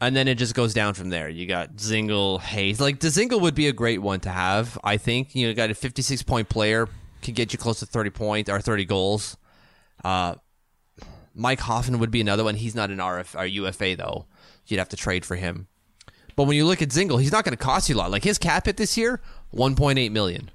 [0.00, 1.28] and then it just goes down from there.
[1.28, 2.80] You got Dzingel, Hayes.
[2.80, 4.78] Like Dzingel would be a great one to have.
[4.82, 6.88] I think you know, got a 56 point player
[7.22, 9.36] can get you close to 30 points or 30 goals.
[10.02, 10.36] Uh,
[11.34, 12.54] Mike Hoffman would be another one.
[12.54, 14.26] He's not an RF or UFA though.
[14.66, 15.68] You'd have to trade for him.
[16.36, 18.10] But when you look at Dzingel, he's not going to cost you a lot.
[18.10, 19.20] Like his cap hit this year,
[19.54, 20.50] 1.8 million.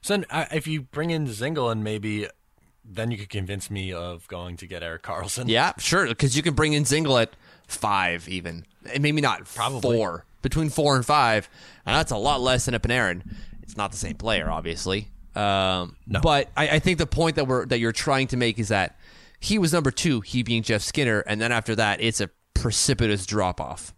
[0.00, 2.26] So if you bring in Dzingel and maybe
[2.90, 5.44] then you could convince me of going to get Erik Karlsson.
[5.48, 6.06] Yeah, sure.
[6.06, 7.30] Because you can bring in Dzingel at
[7.66, 9.96] five, even And maybe not Probably.
[9.96, 11.48] four, between four and five,
[11.84, 13.22] and that's a lot less than a Panarin.
[13.62, 15.08] It's not the same player, obviously.
[15.34, 16.20] Um, No.
[16.20, 18.98] But I, I think the point that we're that you're trying to make is that
[19.38, 23.26] he was number two, he being Jeff Skinner, and then after that, it's a precipitous
[23.26, 23.94] drop off.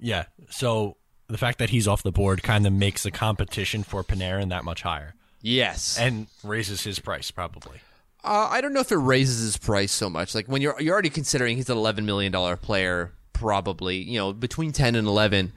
[0.00, 0.24] Yeah.
[0.50, 0.96] So
[1.28, 4.64] the fact that he's off the board kind of makes the competition for Panarin that
[4.64, 7.80] much higher Yes, and raises his price probably.
[8.24, 10.34] Uh, I don't know if it raises his price so much.
[10.34, 14.32] Like when you're you're already considering he's an eleven million dollar player, probably you know
[14.32, 15.52] between ten and eleven.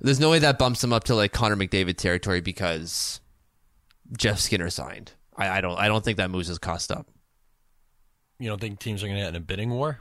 [0.00, 3.20] There's no way that bumps him up to like Connor McDavid territory because
[4.16, 5.12] Jeff Skinner signed.
[5.36, 7.08] I, I don't I don't think that moves his cost up.
[8.38, 9.98] You don't think teams are going to get in a bidding war?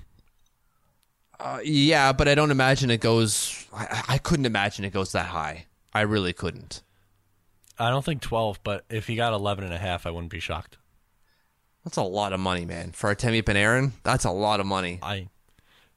[1.40, 3.66] Uh, yeah, but I don't imagine it goes.
[3.74, 5.66] I, I couldn't imagine it goes that high.
[5.94, 6.82] I really couldn't.
[7.80, 10.40] I don't think 12, but if he got 11 and a half, I wouldn't be
[10.40, 10.78] shocked.
[11.84, 12.92] That's a lot of money, man.
[12.92, 15.00] For Artemi Panarin, that's a lot of money.
[15.02, 15.28] I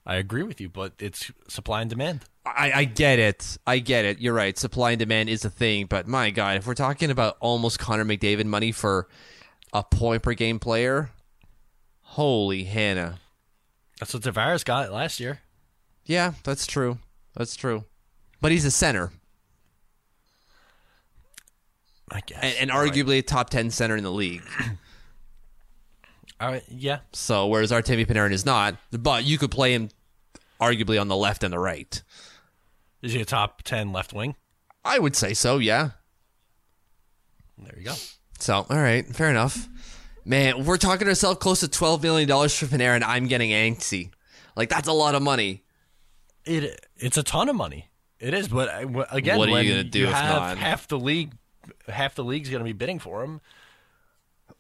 [0.04, 2.22] I agree with you, but it's supply and demand.
[2.44, 3.58] I, I get it.
[3.66, 4.20] I get it.
[4.20, 4.56] You're right.
[4.56, 8.04] Supply and demand is a thing, but my God, if we're talking about almost Connor
[8.04, 9.08] McDavid money for
[9.72, 11.10] a point per game player,
[12.02, 13.18] holy Hannah.
[13.98, 15.40] That's what Tavares got last year.
[16.04, 16.98] Yeah, that's true.
[17.34, 17.84] That's true.
[18.40, 19.10] But he's a center
[22.10, 22.38] I guess.
[22.42, 24.42] and, and arguably a top 10 center in the league.
[26.40, 26.62] All right.
[26.68, 26.98] Yeah.
[27.12, 29.88] So, whereas Artemi Panarin is not, but you could play him
[30.60, 32.02] arguably on the left and the right.
[33.02, 34.36] Is he a top 10 left wing?
[34.84, 35.90] I would say so, yeah.
[37.58, 37.94] There you go.
[38.38, 39.68] So, all right, fair enough.
[40.24, 43.02] Man, we're talking ourselves close to $12 million for Panarin.
[43.04, 44.10] I'm getting antsy.
[44.56, 45.62] Like, that's a lot of money.
[46.44, 47.88] It It's a ton of money.
[48.20, 50.58] It is, but uh, again, What are you gonna do if have not?
[50.58, 51.32] half the league,
[51.88, 53.40] half the league's going to be bidding for him.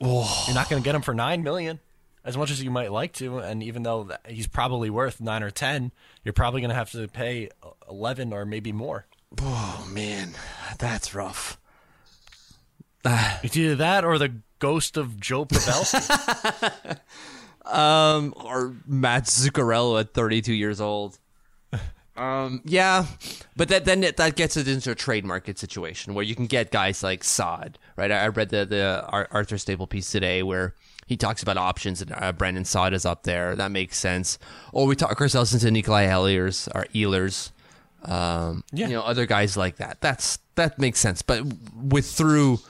[0.00, 1.80] You're not going to get him for nine million,
[2.24, 3.38] as much as you might like to.
[3.38, 5.92] And even though he's probably worth nine or ten,
[6.24, 7.50] you're probably going to have to pay
[7.88, 9.06] eleven or maybe more.
[9.40, 10.30] Oh, man,
[10.78, 11.58] that's rough.
[13.04, 16.98] It's either that or the ghost of Joe Pavelski.
[17.66, 21.18] Um, or Matt Zuccarello at 32 years old.
[22.16, 23.06] Um, yeah,
[23.56, 26.46] but that then it, that gets it into a trade market situation where you can
[26.46, 28.10] get guys like Saad, right?
[28.10, 30.74] I, I read the the Ar- Arthur Staple piece today where
[31.06, 33.54] he talks about options and uh, Brandon Saad is up there.
[33.54, 34.38] That makes sense.
[34.72, 37.50] Or we talk ourselves into Nikolai Ehlers or Ehlers.
[38.04, 38.88] Um, Yeah.
[38.88, 40.00] you know, other guys like that.
[40.00, 41.22] That's that makes sense.
[41.22, 41.42] But
[41.76, 42.60] with through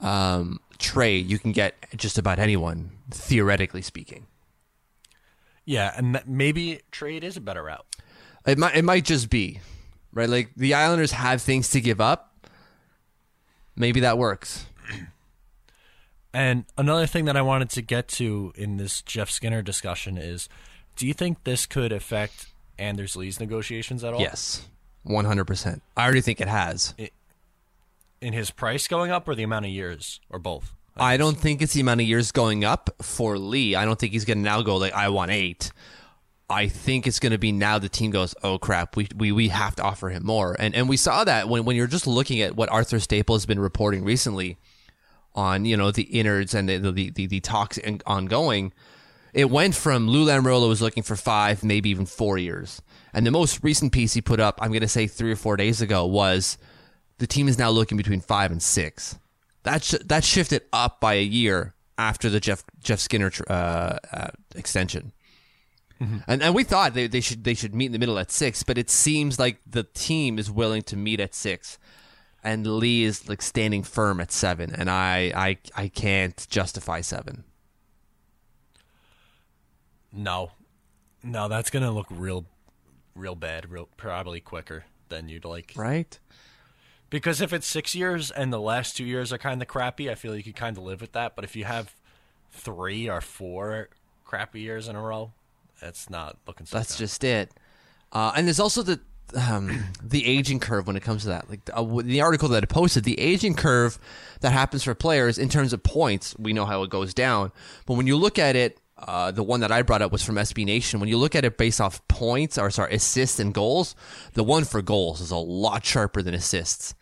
[0.00, 4.26] um, trade, you can get just about anyone, theoretically speaking.
[5.64, 7.84] yeah, and maybe trade is a better route.
[8.46, 9.60] It might it might just be
[10.12, 10.28] right.
[10.28, 12.48] Like the Islanders have things to give up.
[13.74, 14.66] Maybe that works.
[16.32, 20.50] And another thing that I wanted to get to in this Jeff Skinner discussion is
[20.94, 24.20] do you think this could affect Anders Lee's negotiations at all?
[24.20, 24.66] Yes,
[25.02, 25.82] One hundred percent.
[25.96, 26.92] I already think it has.
[28.20, 30.74] In his price going up or the amount of years or both?
[30.98, 33.74] I don't think it's the amount of years going up for Lee.
[33.74, 35.70] I don't think he's going to now go like I want eight.
[36.48, 39.48] I think it's going to be now the team goes, oh crap, we, we we
[39.48, 42.40] have to offer him more, and and we saw that when when you're just looking
[42.40, 44.58] at what Arthur Staple has been reporting recently
[45.34, 48.72] on you know the innards and the the the, the talks in, ongoing.
[49.34, 52.80] It went from Lou Lamoriello was looking for five, maybe even four years,
[53.12, 55.56] and the most recent piece he put up, I'm going to say three or four
[55.56, 56.56] days ago, was
[57.18, 59.18] the team is now looking between five and six.
[59.64, 64.28] That sh- that shifted up by a year after the Jeff Jeff Skinner uh, uh,
[64.54, 65.12] extension.
[66.00, 66.18] Mm-hmm.
[66.26, 68.62] And and we thought they, they should they should meet in the middle at six,
[68.62, 71.78] but it seems like the team is willing to meet at six,
[72.44, 77.44] and Lee is like standing firm at seven, and I I I can't justify seven.
[80.12, 80.52] No,
[81.22, 82.44] no, that's gonna look real,
[83.14, 83.70] real bad.
[83.70, 85.72] Real probably quicker than you'd like.
[85.76, 86.18] Right?
[87.08, 90.14] Because if it's six years and the last two years are kind of crappy, I
[90.14, 91.36] feel you could kind of live with that.
[91.36, 91.94] But if you have
[92.50, 93.88] three or four
[94.24, 95.32] crappy years in a row,
[95.80, 96.66] that's not looking.
[96.66, 96.98] So That's good.
[97.04, 97.52] just it.
[98.12, 99.00] Uh, and there's also the
[99.34, 101.48] um, the aging curve when it comes to that.
[101.50, 103.98] Like uh, the article that I posted, the aging curve
[104.40, 107.52] that happens for players in terms of points, we know how it goes down.
[107.86, 110.36] But when you look at it, uh, the one that I brought up was from
[110.36, 111.00] SB Nation.
[111.00, 113.94] When you look at it based off points, or sorry, assists and goals,
[114.32, 116.94] the one for goals is a lot sharper than assists.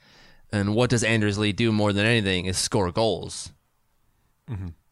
[0.51, 3.53] And what does Anders Lee do more than anything is score goals.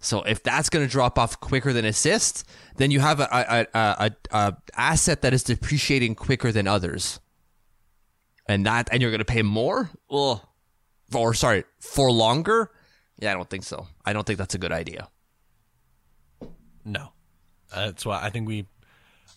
[0.02, 2.44] So if that's going to drop off quicker than assists,
[2.76, 3.28] then you have a,
[3.72, 7.20] a, a, a, asset that is depreciating quicker than others,
[8.48, 9.90] and that and you're going to pay more.
[10.10, 10.48] Well,
[11.14, 12.72] or sorry, for longer.
[13.20, 13.86] Yeah, I don't think so.
[14.04, 15.08] I don't think that's a good idea.
[16.84, 17.12] no.
[17.72, 18.66] That's why I think we.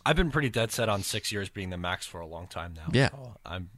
[0.03, 2.73] I've been pretty dead set on six years being the max for a long time
[2.75, 2.87] now.
[2.91, 3.09] Yeah.
[3.09, 3.69] So I'm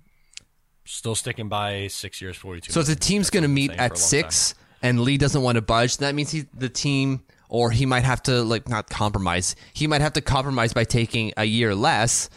[0.85, 2.71] still sticking by six years, forty-two.
[2.71, 4.55] So if the team's going to what I've been meet saying for a at six
[4.82, 8.21] and Lee doesn't want to budge, that means he the team or he might have
[8.23, 9.55] to like not compromise.
[9.73, 12.30] He might have to compromise by taking a year less,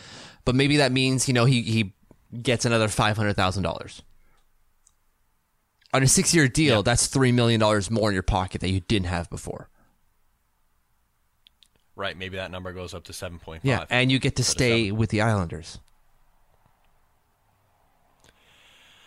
[0.44, 1.92] but maybe that means you know he he
[2.42, 4.02] gets another five hundred thousand dollars.
[5.92, 8.80] On a six year deal, that's three million dollars more in your pocket that you
[8.80, 9.68] didn't have before.
[11.96, 12.16] Right.
[12.16, 13.68] Maybe that number goes up to seven point five.
[13.68, 15.78] Yeah, and you get to stay with the Islanders.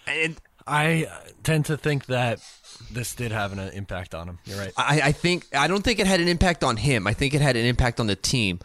[0.05, 2.39] And I uh, tend to think that
[2.91, 4.39] this did have an uh, impact on him.
[4.45, 4.73] You're right.
[4.77, 7.07] I, I think I don't think it had an impact on him.
[7.07, 8.59] I think it had an impact on the team.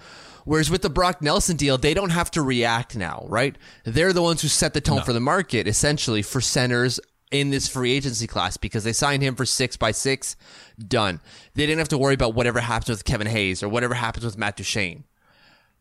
[0.45, 3.55] Whereas with the Brock Nelson deal, they don't have to react now, right?
[3.85, 6.99] They're the ones who set the tone for the market, essentially, for centers
[7.31, 10.37] in this free agency class because they signed him for six by six.
[10.79, 11.21] Done.
[11.55, 14.39] They didn't have to worry about whatever happens with Kevin Hayes or whatever happens with
[14.39, 15.05] Matt Duchene.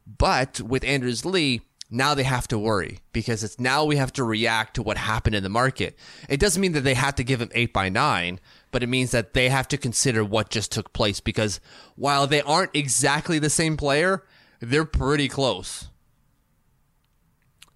[0.06, 4.24] But with Anders Lee, now they have to worry because it's now we have to
[4.24, 5.98] react to what happened in the market.
[6.28, 8.40] It doesn't mean that they have to give him eight by nine,
[8.72, 11.60] but it means that they have to consider what just took place because
[11.96, 14.26] while they aren't exactly the same player,
[14.60, 15.90] they're pretty close,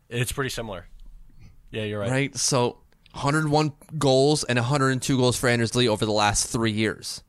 [0.10, 0.88] It's pretty similar.
[1.72, 2.12] Yeah, you're right.
[2.12, 2.36] right?
[2.36, 2.80] So
[3.14, 7.24] 101 goals and 102 goals for Anders Lee over the last three years.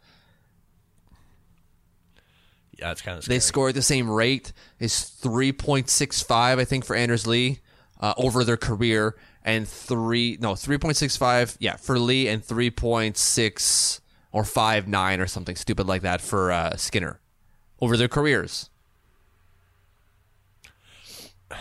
[2.91, 3.25] It's kind of.
[3.25, 4.53] They score at the same rate.
[4.79, 7.61] Is 3.65, I think, for Anders Lee
[8.01, 9.15] uh, over their career,
[9.45, 14.01] and three no 3.65, yeah, for Lee, and 3.6
[14.33, 17.21] or 5.9 or something stupid like that for uh, Skinner
[17.81, 18.69] over their careers.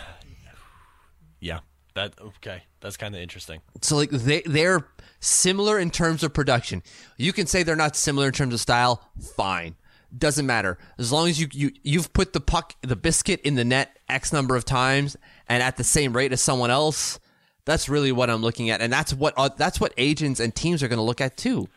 [1.40, 1.58] Yeah.
[1.94, 2.62] That okay.
[2.80, 3.60] That's kind of interesting.
[3.82, 4.86] So like they they're
[5.20, 6.82] similar in terms of production.
[7.16, 9.10] You can say they're not similar in terms of style.
[9.36, 9.76] Fine,
[10.16, 13.64] doesn't matter as long as you you you've put the puck the biscuit in the
[13.64, 15.16] net x number of times
[15.48, 17.18] and at the same rate as someone else.
[17.64, 20.82] That's really what I'm looking at, and that's what uh, that's what agents and teams
[20.82, 21.68] are going to look at too.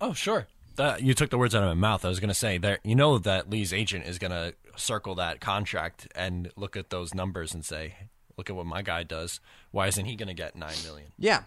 [0.00, 0.46] Oh, sure.
[0.76, 2.04] That you took the words out of my mouth.
[2.04, 2.78] I was going to say there.
[2.84, 7.14] You know that Lee's agent is going to circle that contract and look at those
[7.14, 7.94] numbers and say,
[8.36, 9.40] "Look at what my guy does.
[9.70, 11.12] Why isn't he going to get nine million?
[11.18, 11.42] Yeah.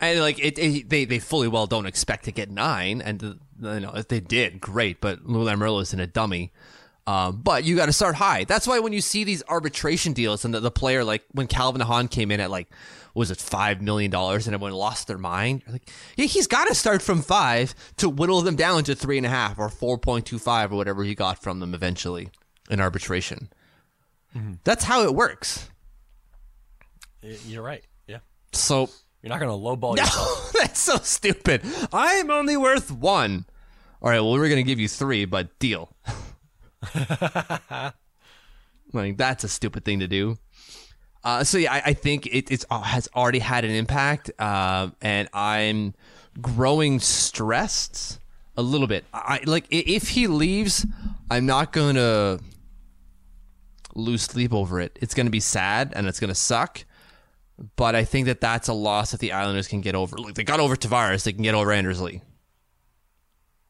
[0.00, 3.22] And like it, it, they they fully well don't expect to get nine, and
[3.64, 5.00] uh, you know if they did, great.
[5.00, 6.52] But Lou Lamoriello isn't a dummy.
[7.08, 8.44] Um, but you got to start high.
[8.44, 11.80] That's why when you see these arbitration deals and the, the player like when Calvin
[11.80, 12.68] Hahn came in at like
[13.14, 15.62] was it five million dollars and everyone lost their mind.
[15.70, 19.24] Like yeah, he's got to start from five to whittle them down to three and
[19.24, 22.30] a half or four point two five or whatever he got from them eventually
[22.68, 23.48] in arbitration.
[24.64, 25.70] That's how it works.
[27.22, 27.84] You're right.
[28.06, 28.18] Yeah.
[28.52, 28.90] So
[29.26, 30.52] You're not going to lowball yourself.
[30.60, 31.62] That's so stupid.
[31.92, 33.44] I'm only worth one.
[34.00, 35.90] All right, well, we're going to give you three, but deal.
[38.92, 40.38] like, that's a stupid thing to do.
[41.24, 44.90] Uh, so yeah, I, I think it it's, uh, has already had an impact, uh,
[45.02, 45.94] and I'm
[46.40, 48.20] growing stressed
[48.56, 49.06] a little bit.
[49.12, 50.86] I like if he leaves,
[51.28, 52.38] I'm not gonna
[53.96, 54.96] lose sleep over it.
[55.02, 56.84] It's gonna be sad and it's gonna suck.
[57.76, 60.16] But I think that that's a loss that the Islanders can get over.
[60.16, 61.24] Look, they got over Tavares.
[61.24, 62.20] They can get over Anders Lee.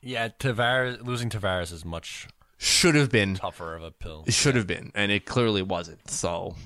[0.03, 2.29] Yeah, Tavares losing Tavares is much
[2.59, 4.25] Should have been tougher of a pill.
[4.27, 6.11] It should have been, and it clearly wasn't.
[6.11, 6.57] So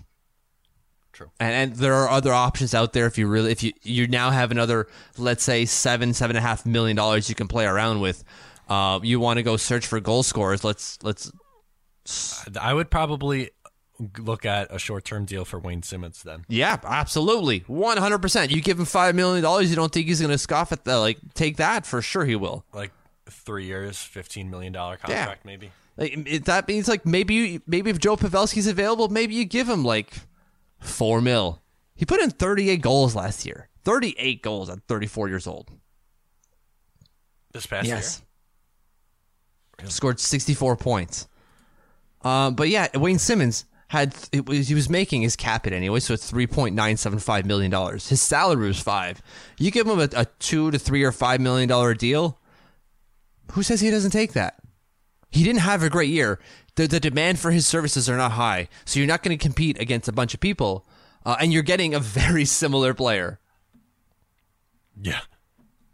[1.13, 1.31] True.
[1.39, 4.31] And, and there are other options out there if you really if you you now
[4.31, 4.87] have another
[5.19, 8.25] let's say seven seven and a half million dollars you can play around with.
[8.69, 10.65] Uh, you want to go search for goal scorers?
[10.65, 11.31] Let's let's
[12.59, 13.51] I would probably
[14.19, 16.45] look at a short-term deal for Wayne Simmonds then.
[16.49, 18.51] yeah, absolutely, one hundred percent.
[18.51, 20.99] You give him five million dollars, you don't think he's going to scoff at the
[20.99, 22.25] like take that for sure?
[22.25, 22.65] He will.
[22.73, 22.93] Like
[23.29, 25.71] three years, fifteen million dollar contract, maybe.
[25.97, 29.85] Like, that means like maybe you, maybe if Joe Pavelski's available, maybe you give him
[29.85, 30.13] like
[30.79, 31.61] four mil.
[31.95, 33.69] He put in 38 goals last year.
[33.85, 35.71] 38 goals at 34 years old.
[37.53, 38.23] This past yes.
[39.85, 41.29] Scored 64 points.
[42.23, 45.99] Um, but yeah, Wayne Simmonds had it was, he was making his cap it anyway,
[45.99, 48.09] so it's 3.975 million dollars.
[48.09, 49.21] His salary was five.
[49.59, 52.39] You give him a, a two to three or five million dollar deal.
[53.51, 54.63] Who says he doesn't take that?
[55.33, 56.39] He didn't have a great year.
[56.77, 59.81] The, the demand for his services are not high, so you're not going to compete
[59.81, 60.87] against a bunch of people,
[61.27, 63.41] uh, and you're getting a very similar player.
[65.03, 65.23] Yeah,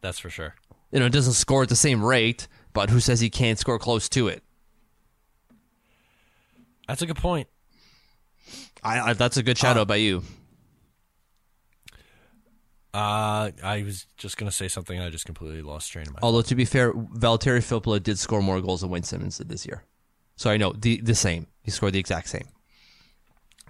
[0.03, 0.55] that's for sure.
[0.93, 3.79] You know, it doesn't score at the same rate, but who says he can't score
[3.79, 4.43] close to it?
[6.87, 7.49] That's a good point.
[8.87, 10.23] I, I that's a good shout out by you.
[12.95, 14.99] Uh, I was just gonna say something.
[14.99, 16.21] I just completely lost train of my.
[16.23, 19.67] Although to be fair, Valtteri Filppula did score more goals than Wayne Simmonds did this
[19.67, 19.83] year.
[20.37, 21.49] So I know the the same.
[21.63, 22.47] He scored the exact same.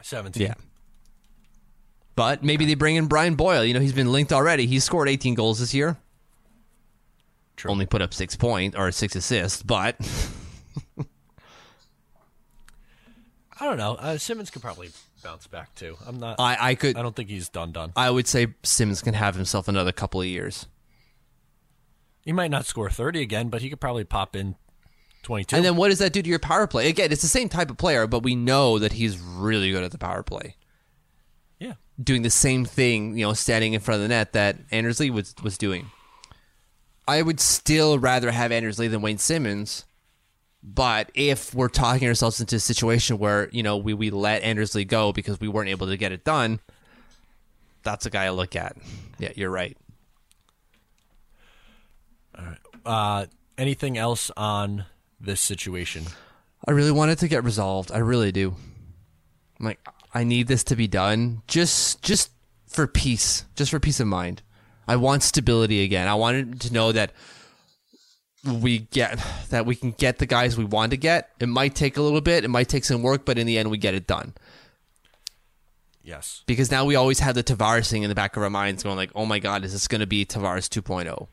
[0.03, 0.49] Seventeen.
[0.49, 0.55] Yeah.
[2.15, 3.65] But maybe they bring in Brian Boyle.
[3.65, 4.67] You know, he's been linked already.
[4.67, 5.99] He scored 18 goals this year.
[7.57, 7.71] True.
[7.71, 9.97] Only put up six point or six assists, but
[13.59, 13.95] I don't know.
[13.95, 14.91] Uh, Simmonds could probably
[15.23, 15.97] bounce back too.
[16.07, 16.39] I'm not.
[16.39, 16.97] I, I could.
[16.97, 17.73] I don't think he's done.
[17.73, 17.93] Done.
[17.97, 20.67] I would say Simmonds can have himself another couple of years.
[22.23, 24.57] He might not score thirty again, but he could probably pop in
[25.23, 25.57] twenty-two.
[25.57, 26.89] And then what does that do to your power play?
[26.89, 29.91] Again, it's the same type of player, but we know that he's really good at
[29.91, 30.57] the power play.
[31.59, 35.01] yeah, doing the same thing, you know, standing in front of the net that Anders
[35.01, 35.91] Lee was was doing.
[37.09, 39.86] I would still rather have Anders Lee than Wayne Simmonds,
[40.67, 44.75] but if we're talking ourselves into a situation where you know we we let Anders
[44.75, 46.61] Lee go because we weren't able to get it done,
[47.85, 48.77] that's a guy I look at.
[49.19, 49.77] Yeah, you're right.
[52.85, 54.85] Uh, anything else on
[55.21, 56.05] this situation?
[56.67, 57.93] I really want it to get resolved.
[57.93, 58.57] I really do.
[59.59, 59.81] I'm like,
[60.13, 62.33] I need this to be done just just
[62.67, 64.43] for peace, just for peace of mind.
[64.89, 66.09] I want stability again.
[66.09, 67.13] I wanted to know that
[68.47, 69.19] we get
[69.51, 71.31] that we can get the guys we want to get.
[71.41, 73.71] It might take a little bit, it might take some work, but in the end
[73.71, 74.35] we get it done.
[76.03, 76.45] Yes.
[76.47, 78.97] Because now we always have the Tavares thing in the back of our minds going
[78.97, 81.27] like, "Oh my god, is this going to be Tavares 2.0?"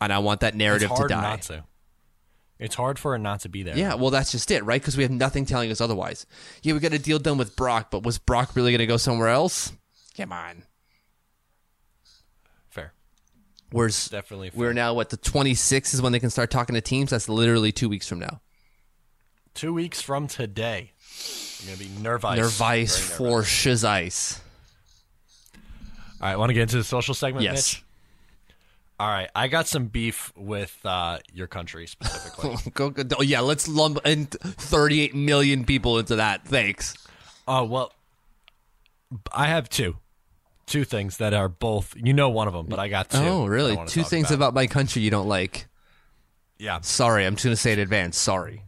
[0.00, 1.20] And I want that narrative it's hard to die.
[1.22, 1.64] not to.
[2.58, 3.76] It's hard for it not to be there.
[3.76, 4.80] Yeah, well, that's just it, right?
[4.80, 6.24] Because we have nothing telling us otherwise.
[6.62, 8.96] Yeah, we got a deal done with Brock, but was Brock really going to go
[8.96, 9.72] somewhere else?
[10.16, 10.62] Come on.
[12.70, 12.92] Fair.
[13.74, 14.60] Where's Definitely fair.
[14.60, 17.10] we're now what the 26th is when they can start talking to teams.
[17.10, 18.40] That's literally two weeks from now.
[19.52, 20.92] Two weeks from today,
[21.58, 22.36] you're gonna be nervous.
[22.36, 22.96] Nervous.
[22.96, 24.38] for Shizice.
[26.20, 27.42] All right, want to get into the social segment?
[27.42, 27.74] Yes.
[27.74, 27.84] Mitch?
[29.00, 32.70] All right, I got some beef with uh, your country specifically.
[32.74, 36.46] go, go, oh, yeah, let's lump and 38 million people into that.
[36.46, 36.96] Thanks.
[37.48, 37.92] Oh well,
[39.32, 39.96] I have two,
[40.66, 41.94] two things that are both.
[41.96, 43.18] You know, one of them, but I got two.
[43.18, 43.78] Oh, really?
[43.86, 45.66] Two things about my country you don't like.
[46.58, 46.80] Yeah.
[46.82, 48.16] Sorry, I'm just going to say it in advance.
[48.18, 48.62] Sorry.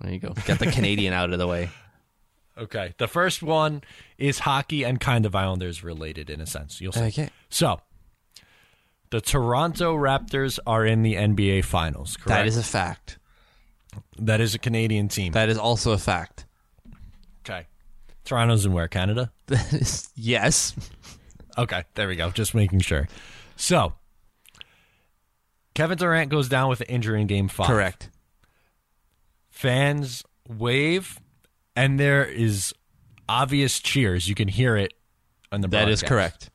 [0.00, 0.34] There you go.
[0.46, 1.70] Got the Canadian out of the way.
[2.58, 2.92] Okay.
[2.98, 3.82] The first one
[4.18, 6.78] is hockey and kind of Islanders related in a sense.
[6.78, 7.04] You'll see.
[7.04, 7.30] Okay.
[7.48, 7.80] So,
[9.08, 12.18] the Toronto Raptors are in the NBA Finals.
[12.18, 12.28] Correct.
[12.28, 13.18] That is a fact.
[14.18, 15.32] that is a Canadian team.
[15.32, 16.44] That is also a fact.
[17.48, 17.66] okay.
[18.26, 18.88] Toronto's in where?
[18.88, 19.32] Canada.
[20.14, 20.74] Yes.
[21.60, 22.30] Okay, there we go.
[22.30, 23.06] Just making sure.
[23.54, 23.92] So,
[25.74, 27.66] Kevin Durant goes down with an injury in Game Five.
[27.66, 28.08] Correct.
[29.50, 31.20] Fans wave,
[31.76, 32.72] and there is
[33.28, 34.26] obvious cheers.
[34.26, 34.94] You can hear it
[35.52, 35.68] on the.
[35.68, 36.08] That is broadcast.
[36.08, 36.50] correct.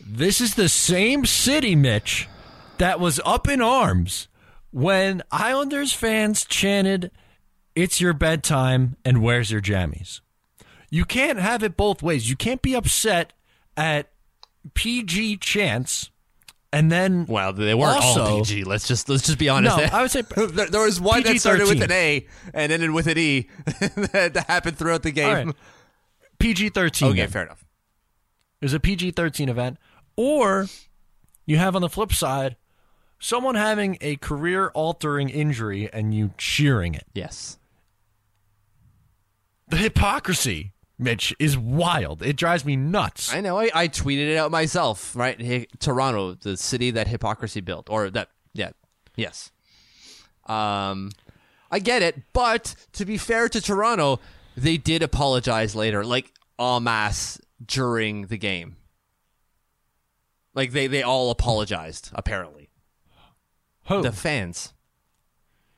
[0.00, 2.26] This is the same city, Mitch,
[2.78, 4.28] that was up in arms
[4.70, 7.10] when Islanders fans chanted,
[7.74, 10.20] It's your bedtime and where's your jammies?
[10.90, 12.30] You can't have it both ways.
[12.30, 13.32] You can't be upset
[13.78, 14.10] at
[14.74, 16.10] PG Chance.
[16.72, 18.64] and then Well, they weren't Also- all PG.
[18.64, 19.74] Let's just let's just be honest.
[19.78, 22.90] No, I would say there, there was one that started with an A and ended
[22.90, 23.48] with an E
[23.80, 25.28] that that happened throughout the game.
[25.28, 25.54] All right.
[26.38, 27.08] PG thirteen.
[27.12, 27.64] Okay, fair enough.
[28.60, 29.78] There's a PG thirteen event,
[30.16, 30.66] or
[31.46, 32.56] you have on the flip side
[33.20, 37.06] someone having a career altering injury and you cheering it.
[37.14, 37.58] Yes.
[39.68, 42.22] The hypocrisy, Mitch, is wild.
[42.22, 43.32] It drives me nuts.
[43.32, 43.56] I know.
[43.56, 45.14] I, I tweeted it out myself.
[45.14, 48.30] Right, Hi- Toronto, the city that hypocrisy built, or that.
[48.52, 48.70] Yeah.
[49.16, 49.52] Yes.
[50.46, 51.10] Um,
[51.70, 54.18] I get it, but to be fair to Toronto,
[54.56, 58.76] they did apologize later, like en masse during the game.
[60.54, 62.70] Like they they all apologized apparently.
[63.86, 64.02] Who?
[64.02, 64.72] The fans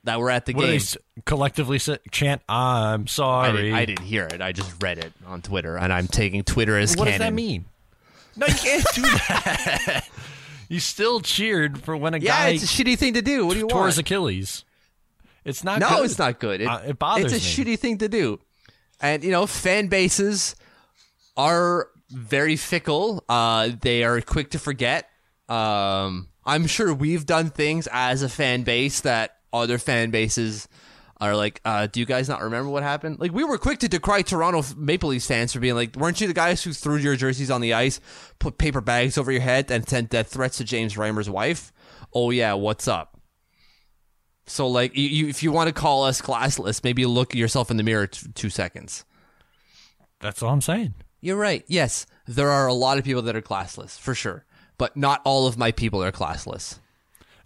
[0.03, 0.87] that were at the what they game.
[1.25, 2.41] collectively say, chant?
[2.49, 3.51] I'm I sorry.
[3.61, 4.41] didn't, I didn't hear it.
[4.41, 7.19] I just read it on Twitter, and I'm taking Twitter as what canon.
[7.19, 7.65] does that mean?
[8.35, 10.07] No, you can't do that.
[10.69, 13.45] you still cheered for when a Yeah, guy it's a shitty thing to do.
[13.45, 13.91] What do you tore want?
[13.93, 14.63] his Achilles.
[15.43, 15.79] It's not.
[15.79, 16.05] no, good.
[16.05, 16.61] it's not good.
[16.61, 17.73] It, Uh, it bothers It's a me.
[17.75, 18.39] shitty thing to do,
[18.99, 20.55] and you know, fan bases
[21.37, 23.23] are very fickle.
[23.29, 25.09] Uh, they are quick to forget.
[25.49, 30.67] Um, I'm sure we've done things as a fan base that other fan bases
[31.19, 33.19] are like, uh, do you guys not remember what happened?
[33.19, 36.27] Like, we were quick to decry Toronto Maple Leafs fans for being like, weren't you
[36.27, 37.99] the guys who threw your jerseys on the ice,
[38.39, 41.71] put paper bags over your head, and sent death threats to James Reimer's wife?
[42.11, 43.19] Oh yeah, what's up?
[44.47, 47.77] So like, you, you, if you want to call us classless, maybe look yourself in
[47.77, 49.05] the mirror t- two seconds.
[50.19, 50.95] That's all I'm saying.
[51.21, 51.63] You're right.
[51.67, 54.45] Yes, there are a lot of people that are classless for sure,
[54.79, 56.79] but not all of my people are classless.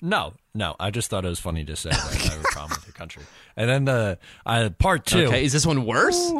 [0.01, 0.75] No, no.
[0.79, 2.93] I just thought it was funny to say that I have a problem with your
[2.93, 3.21] country.
[3.55, 5.25] And then the uh, part two.
[5.27, 6.31] Okay, is this one worse?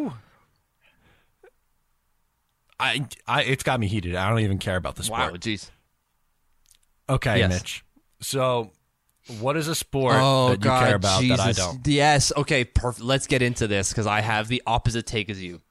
[2.80, 4.16] I, I, it's got me heated.
[4.16, 5.20] I don't even care about the sport.
[5.20, 5.70] Wow, jeez.
[7.09, 7.49] Okay, Yes.
[7.53, 7.86] Mitch.
[8.22, 8.72] So,
[9.39, 11.38] what is a sport Oh that you God, care about Jesus.
[11.38, 11.88] that I don't?
[11.88, 12.32] Yes.
[12.36, 12.63] Okay.
[12.63, 13.05] Perfect.
[13.05, 15.61] Let's get into this because I have the opposite take as you.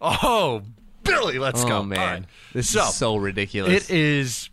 [0.00, 0.62] Oh,
[1.02, 1.82] Billy, let's oh go.
[1.82, 2.24] man, right.
[2.52, 3.88] this So, is so ridiculous.
[3.90, 4.49] It is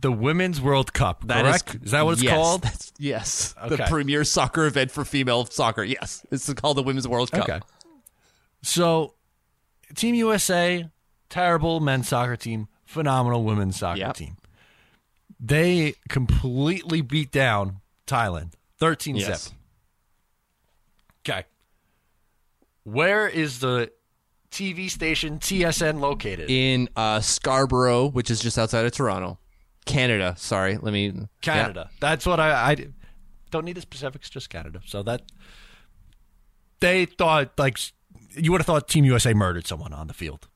[0.00, 1.26] the Women's World Cup.
[1.26, 1.84] That is- correct?
[1.84, 2.64] is that what it's yes, called?
[2.98, 5.82] yes, the premier soccer event for female soccer.
[5.82, 7.48] Yes, it's called the Women's World Cup.
[7.48, 7.60] Okay.
[8.62, 9.14] So,
[9.94, 10.88] Team USA,
[11.28, 14.14] terrible men's soccer team, phenomenal women's soccer Yep.
[14.16, 14.36] team.
[15.38, 19.52] They completely beat down Thailand, thirteen Yes.
[21.26, 21.44] Okay.
[22.84, 23.90] Where is the
[24.50, 26.50] TV station TSN located?
[26.50, 29.38] In uh, Scarborough, which is just outside of Toronto,
[29.92, 30.34] Canada.
[30.38, 31.12] Sorry, let me.
[31.40, 31.90] Canada.
[32.00, 32.76] That's what I, I
[33.50, 34.80] don't need the specifics, just Canada.
[34.86, 35.22] So that
[36.80, 37.78] they thought like
[38.34, 40.48] you would have thought Team USA murdered someone on the field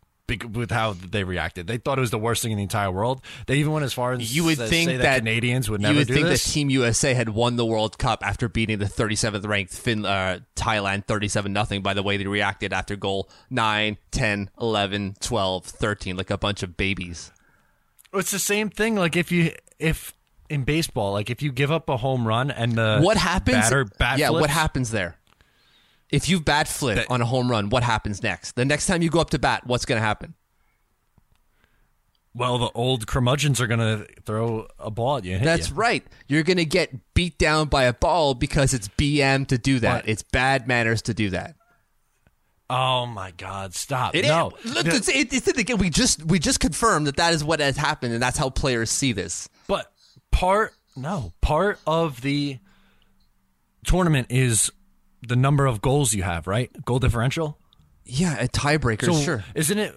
[0.54, 1.66] with how they reacted.
[1.66, 3.20] They thought it was the worst thing in the entire world.
[3.46, 5.92] They even went as far as You would think say that Canadians would never.
[5.92, 6.42] you would do think this.
[6.44, 10.38] that Team USA had won the World Cup after beating the 37th ranked fin- uh,
[10.56, 16.16] Thailand 37 nothing by the way they reacted after goal 9, 10, 11, 12, 13
[16.16, 17.30] like a bunch of babies.
[18.14, 18.96] It's the same thing.
[18.96, 20.14] Like if you if
[20.50, 23.56] in baseball, like if you give up a home run and the what happens?
[23.56, 25.16] batter bat yeah, what happens there?
[26.10, 28.52] If you bat flip That- on a home run, what happens next?
[28.56, 30.34] The next time you go up to bat, what's going to happen?
[32.36, 35.38] Well, the old curmudgeons are gonna throw a ball at you.
[35.38, 35.76] That's you.
[35.76, 36.04] right.
[36.28, 40.02] You're going to get beat down by a ball because it's BM to do that.
[40.02, 41.56] But- it's bad manners to do that.
[42.70, 43.74] Oh my God!
[43.74, 44.14] Stop!
[44.14, 44.74] It no, is.
[44.74, 45.78] Look, it's, it, it's again.
[45.78, 48.90] We just we just confirmed that that is what has happened, and that's how players
[48.90, 49.48] see this.
[49.66, 49.92] But
[50.32, 52.58] part no part of the
[53.84, 54.72] tournament is
[55.26, 56.70] the number of goals you have, right?
[56.84, 57.58] Goal differential.
[58.04, 59.44] Yeah, a tiebreaker, So sure.
[59.54, 59.94] isn't it?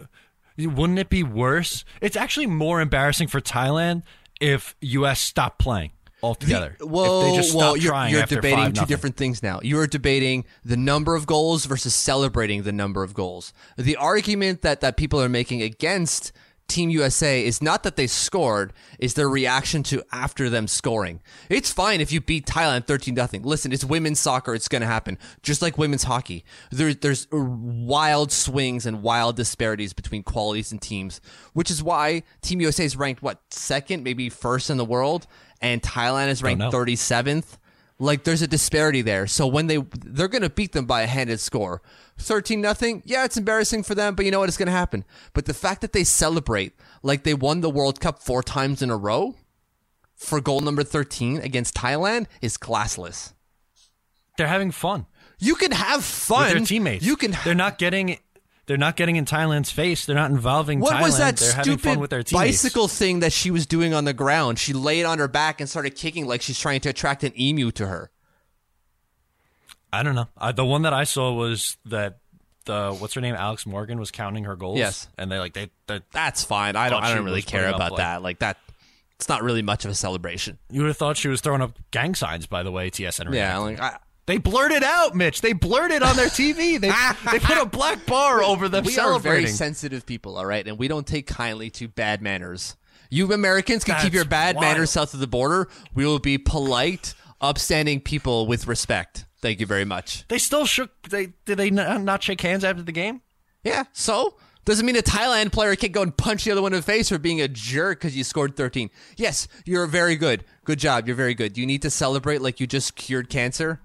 [0.58, 1.86] Wouldn't it be worse?
[2.02, 4.04] It's actually more embarrassing for Thailand
[4.40, 5.20] if U.S.
[5.20, 5.92] stopped playing
[6.22, 6.76] altogether.
[6.80, 9.60] The- well, if they just well, you're, you're debating 5 two different things now.
[9.62, 13.54] You are debating the number of goals versus celebrating the number of goals.
[13.78, 16.32] The argument that that people are making against
[16.68, 21.22] Team USA is not that they scored, is their reaction to after them scoring.
[21.50, 23.44] It's fine if you beat Thailand 13 nothing.
[23.44, 25.18] Listen, it's women's soccer, it's going to happen.
[25.42, 26.44] Just like women's hockey.
[26.72, 31.22] There, there's wild swings and wild disparities between qualities and teams,
[31.54, 35.26] which is why Team USA is ranked what, second, maybe first in the world,
[35.62, 37.58] and Thailand is ranked 37th.
[38.00, 39.26] Like there's a disparity there.
[39.28, 41.82] So when they they're going to beat them by a handed score.
[42.20, 43.04] 13 nothing.
[43.06, 45.04] Yeah, it's embarrassing for them, but you know what is going to happen.
[45.34, 48.90] But the fact that they celebrate like they won the World Cup 4 times in
[48.90, 49.36] a row
[50.16, 53.34] for goal number 13 against Thailand is classless.
[54.38, 55.08] They're having fun
[55.40, 57.06] You can have fun with their teammates.
[57.06, 58.20] You can They're not getting
[58.68, 60.06] They're not getting in Thailand's face.
[60.06, 61.02] They're not involving What Thailand.
[61.02, 62.62] was that They're having fun stupid with their teammates.
[62.64, 64.60] bicycle thing that she was doing on the ground?
[64.60, 67.72] She laid on her back and started kicking like she's trying to attract an emu
[67.72, 68.12] to her.
[69.92, 70.28] I don't know.
[70.38, 72.18] Uh, the one that I saw was that
[72.66, 74.78] the what's her name, Alex Morgan, was counting her goals.
[74.78, 75.08] Yes.
[75.18, 76.76] and they like they, they That's fine.
[76.76, 77.02] I don't.
[77.04, 78.22] I don't really care about like- that.
[78.22, 78.58] Like that.
[79.16, 80.60] It's not really much of a celebration.
[80.70, 82.46] you would have thought she was throwing up gang signs.
[82.46, 83.34] By the way, TSN.
[83.34, 83.58] Yeah.
[83.58, 83.98] Like I,
[84.28, 85.40] they blurted out, Mitch.
[85.42, 86.80] They blurted on their TV.
[86.80, 86.90] They
[87.32, 90.38] they put a black bar over them we are very sensitive people.
[90.38, 92.76] All right, and we don't take kindly to bad manners.
[93.10, 94.66] You Americans can keep your bad wild.
[94.66, 95.70] manners south of the border.
[95.96, 99.26] We will be polite, upstanding people with respect.
[99.40, 100.28] Thank you very much.
[100.28, 100.92] they still shook.
[101.10, 103.22] They did they not, shake hands after the game?
[103.64, 103.86] Yeah.
[103.94, 106.84] So doesn't mean a Thailand player can't go and punch the other one in the
[106.84, 108.90] face for being a jerk because you scored 13.
[109.16, 110.44] Yes, you're very good.
[110.66, 111.08] Good job.
[111.08, 111.54] You're very good.
[111.54, 113.80] Do you need to celebrate like you just cured cancer?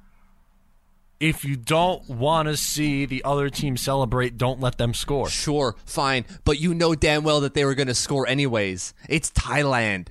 [1.23, 5.29] If you don't want to see the other team celebrate, don't let them score.
[5.29, 8.93] Sure, fine, but you know damn well that they were going to score anyways.
[9.09, 10.09] It's Thailand.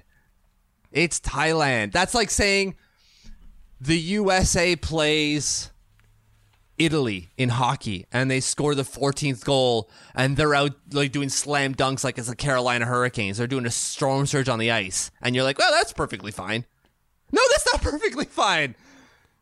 [0.89, 1.91] It's Thailand.
[1.91, 2.77] That's like saying
[3.81, 5.71] the USA plays
[6.77, 11.75] Italy in hockey and they score the 14th goal and they're out like doing slam
[11.75, 13.37] dunks like it's the Carolina Hurricanes.
[13.37, 16.65] They're doing a storm surge on the ice and you're like, "Well, that's perfectly fine."
[17.33, 18.75] No, that's not perfectly fine.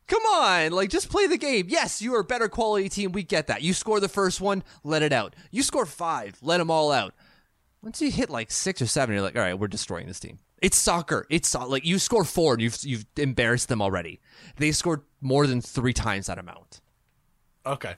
[0.10, 1.68] Come on, like just play the game.
[1.70, 3.12] Yes, you are a better quality team.
[3.12, 3.62] We get that.
[3.62, 5.36] You score the first one, let it out.
[5.52, 7.14] You score five, let them all out.
[7.82, 10.40] Once you hit like six or seven, you're like, all right, we're destroying this team.
[10.62, 11.26] It's soccer.
[11.30, 14.20] It's so- like you score four, and you've you've embarrassed them already.
[14.58, 16.82] They scored more than three times that amount.
[17.66, 17.94] Okay.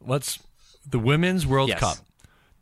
[0.00, 0.38] Let's
[0.88, 1.78] the women's World Yes.
[1.80, 1.98] Cup.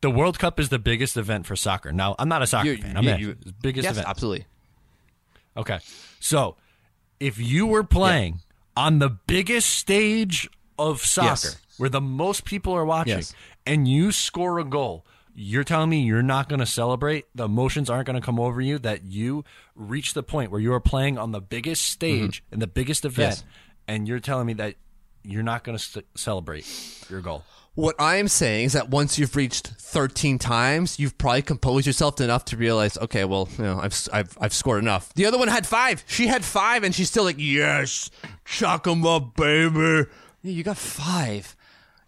[0.00, 1.92] The World Cup is the biggest event for soccer.
[1.92, 2.96] Now, I'm not a soccer You- fan.
[2.96, 4.08] I'm you- a you- biggest yes, event.
[4.08, 4.46] absolutely.
[5.56, 5.78] Okay.
[6.20, 6.56] So,
[7.20, 8.40] if you were playing
[8.76, 10.48] on the biggest stage
[10.78, 11.56] of soccer, Yes.
[11.78, 13.34] where the most people are watching, Yes.
[13.64, 17.24] and you score a goal, you're telling me you're not going to celebrate?
[17.34, 20.72] The emotions aren't going to come over you that you reach the point where you
[20.72, 23.46] are playing on the biggest stage and the biggest event, Mm-hmm.
[23.48, 23.54] Yes.
[23.88, 24.74] and you're telling me that
[25.22, 26.66] you're not going to st- celebrate
[27.10, 27.44] your goal?
[27.76, 32.18] What I am saying is that once you've reached 13 times, you've probably composed yourself
[32.22, 35.12] enough to realize, okay, well, you know, I've, I've, I've scored enough.
[35.12, 36.02] The other one had five.
[36.06, 38.10] She had five, and she's still like, yes,
[38.46, 40.08] chuck 'em up, baby.
[40.42, 41.54] You got five.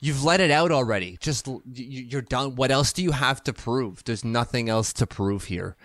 [0.00, 1.18] You've let it out already.
[1.20, 2.54] Just you- you're done.
[2.54, 4.02] What else do you have to prove?
[4.04, 5.76] There's nothing else to prove here.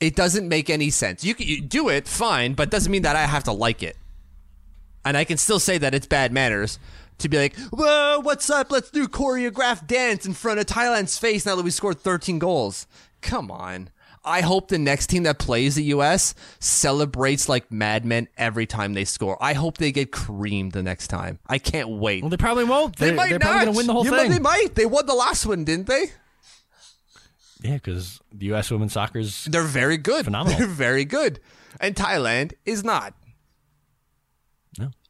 [0.00, 1.22] It doesn't make any sense.
[1.22, 3.96] You you do it, fine, but doesn't mean that I have to like it
[5.04, 6.78] and I can still say that it's bad manners
[7.22, 8.70] to be like, "Whoa, what's up?
[8.70, 12.86] Let's do choreographed dance in front of Thailand's face now that we scored 13 goals."
[13.20, 13.90] Come on.
[14.24, 16.34] I hope the next team that plays the U.S.
[16.60, 19.36] celebrates like madmen every time they score.
[19.42, 21.40] I hope they get creamed the next time.
[21.48, 22.22] I can't wait.
[22.22, 22.94] Well, they probably won't.
[22.96, 23.46] they They're, might they're not.
[23.46, 24.30] probably going to win the whole You thing.
[24.30, 24.76] They might.
[24.76, 26.04] They won the last one, didn't they?
[27.62, 28.70] Yeah, because the U.S.
[28.70, 30.24] women's soccer is They're very good.
[30.24, 30.56] Phenomenal.
[30.58, 31.40] They're very good.
[31.80, 33.14] And Thailand is not.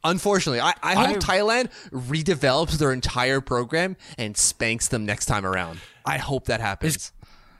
[0.03, 5.45] Unfortunately, I, I hope I- Thailand redevelops their entire program and spanks them next time
[5.45, 5.79] around.
[6.05, 7.11] I hope that happens.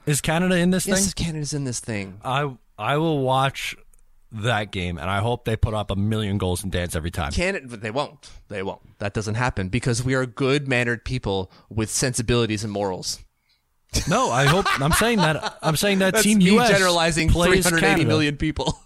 [0.06, 1.24] Is Canada in this yes, thing?
[1.24, 2.20] Canada's in this thing.
[2.22, 3.74] I I will watch
[4.32, 7.32] that game, and I hope they put up a million goals and dance every time.
[7.32, 8.28] Canada, but they won't.
[8.48, 8.98] They won't.
[8.98, 13.20] That doesn't happen because we are good mannered people with sensibilities and morals.
[14.08, 14.66] No, I hope.
[14.80, 15.56] I'm saying that.
[15.62, 18.08] I'm saying that That's Team me US generalizing plays 380 Canada.
[18.08, 18.78] million people.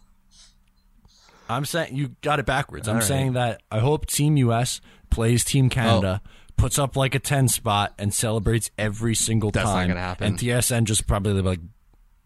[1.49, 2.88] I'm saying you got it backwards.
[2.88, 3.05] I'm right.
[3.05, 4.80] saying that I hope Team US
[5.11, 6.30] plays Team Canada, oh.
[6.57, 9.88] puts up like a ten spot, and celebrates every single That's not time.
[9.88, 10.26] gonna happen.
[10.26, 11.61] And TSN just probably like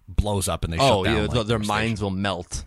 [0.09, 1.14] blows up and they oh, shut down.
[1.14, 1.68] yeah, like, th- their station.
[1.68, 2.64] minds will melt.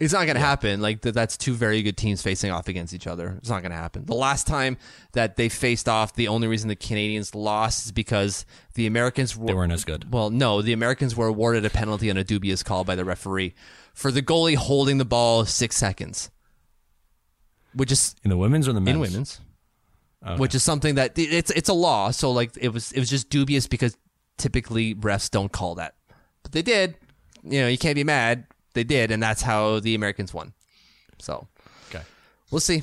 [0.00, 0.80] It's not going to happen.
[0.80, 3.36] Like th- that's two very good teams facing off against each other.
[3.38, 4.04] It's not going to happen.
[4.04, 4.76] The last time
[5.12, 8.44] that they faced off, the only reason the Canadians lost is because
[8.74, 10.12] the Americans were, They weren't as good.
[10.12, 13.54] Well, no, the Americans were awarded a penalty on a dubious call by the referee
[13.94, 16.30] for the goalie holding the ball six seconds,
[17.72, 18.94] which is in the women's or the men's.
[18.94, 19.40] in women's,
[20.36, 22.10] which is something that it's it's a law.
[22.10, 23.96] So like it was it was just dubious because
[24.36, 25.94] typically refs don't call that,
[26.42, 26.96] but they did.
[27.42, 28.46] You know, you can't be mad.
[28.74, 30.52] They did, and that's how the Americans won.
[31.18, 31.46] So
[31.88, 32.02] Okay,
[32.50, 32.82] we'll see.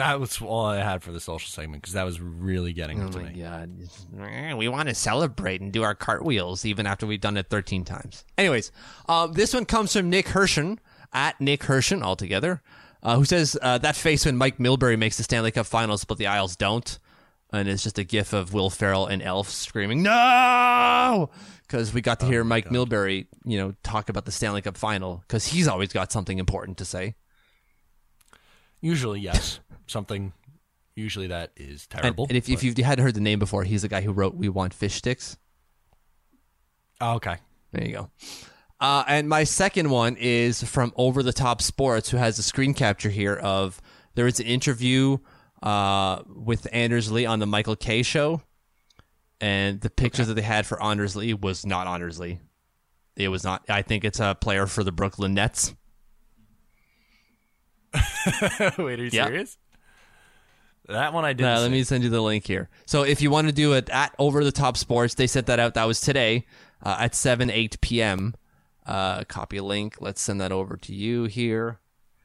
[0.00, 3.08] That was all I had for the social segment because that was really getting Oh
[3.10, 3.40] to my me.
[3.42, 7.84] god, we want to celebrate and do our cartwheels even after we've done it 13
[7.84, 8.24] times.
[8.36, 8.72] Anyways,
[9.08, 10.78] um, this one comes from Nick Hershen
[11.12, 12.62] at Nick Hershen altogether,
[13.02, 16.18] uh, who says uh, that face when Mike Milbury makes the Stanley Cup Finals, but
[16.18, 16.98] the Isles don't,
[17.52, 21.30] and it's just a gif of Will Ferrell and Elf screaming no
[21.62, 25.18] because we got to hear Mike Milbury, you know, talk about the Stanley Cup Final
[25.26, 27.14] because he's always got something important to say.
[28.80, 29.60] Usually, yes,
[29.90, 30.32] something
[30.96, 32.26] Usually that is terrible.
[32.28, 34.34] and if, if but- you hadn't heard the name before, he's the guy who wrote
[34.34, 35.36] "We Want Fish Sticks."
[37.00, 37.36] oh, okay,
[37.72, 38.10] There you go.
[38.80, 42.74] Uh, and my second one is from Over the Top Sports, who has a screen
[42.74, 43.80] capture here of
[44.14, 45.18] there was an interview
[45.62, 48.42] uh, with Anders Lee on the Michael Kay show,
[49.40, 52.40] and the picture that they had for Anders Lee was not Anders Lee.
[53.16, 53.64] It was not.
[53.68, 55.74] I think it's a player for the Brooklyn Nets.
[58.78, 59.26] wait, are you Yeah.
[59.26, 59.58] serious?
[60.90, 61.56] That one I didn't.
[61.56, 62.68] Uh, let me send you the link here.
[62.86, 65.60] So if you want to do it at Over the Top Sports, they sent that
[65.60, 65.74] out.
[65.74, 66.46] That was today
[66.82, 68.34] uh, at 7, 8 p.m.
[68.86, 69.96] Uh, copy a link.
[70.00, 71.78] Let's send that over to you here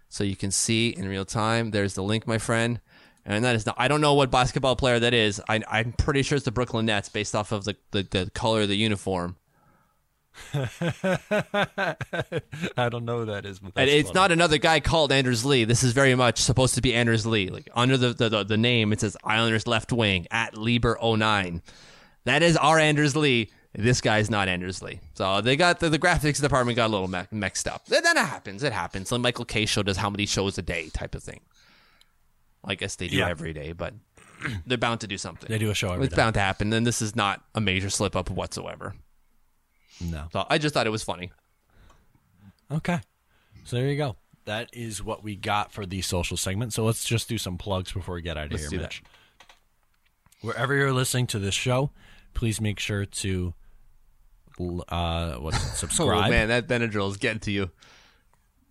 [0.09, 1.71] so you can see in real time.
[1.71, 2.79] There's the link, my friend.
[3.25, 5.41] And that is not, I don't know what basketball player that is.
[5.49, 8.61] I, I'm pretty sure it's the Brooklyn Nets based off of the, the, the color
[8.61, 9.35] of the uniform.
[12.77, 14.19] I don't know who that is, but And it's funny.
[14.19, 15.63] not another guy called Anders Lee.
[15.65, 17.49] This is very much supposed to be Anders Lee.
[17.49, 21.61] Like under the the, the, the name, it says Islanders left wing at Lieber 09.
[22.25, 23.51] That is our Anders Lee.
[23.77, 24.99] This guy's not Anders Lee.
[25.15, 27.85] So they got the, the graphics department got a little me- mixed up.
[27.87, 28.63] Then it happens.
[28.63, 29.11] It happens.
[29.11, 31.41] Like Michael Kay show does how many shows a day type of thing.
[32.63, 33.27] I guess they do Yeah.
[33.29, 33.93] every day, but
[34.65, 35.47] they're bound to do something.
[35.49, 36.21] They do a show every it's day.
[36.21, 36.71] bound to happen.
[36.73, 38.95] And this is not a major slip up whatsoever.
[40.01, 40.27] No.
[40.33, 41.31] So I just thought it was funny.
[42.71, 42.99] Okay.
[43.63, 44.15] So there you go.
[44.45, 46.73] That is what we got for the social segment.
[46.73, 48.83] So let's just do some plugs before we get out of Let's here, do that.
[48.83, 49.03] Mitch.
[50.41, 51.91] Wherever you're listening to this show,
[52.33, 53.53] please make sure to
[54.59, 57.71] uh, what Oh subscribe, man, that Benadryl is getting to you.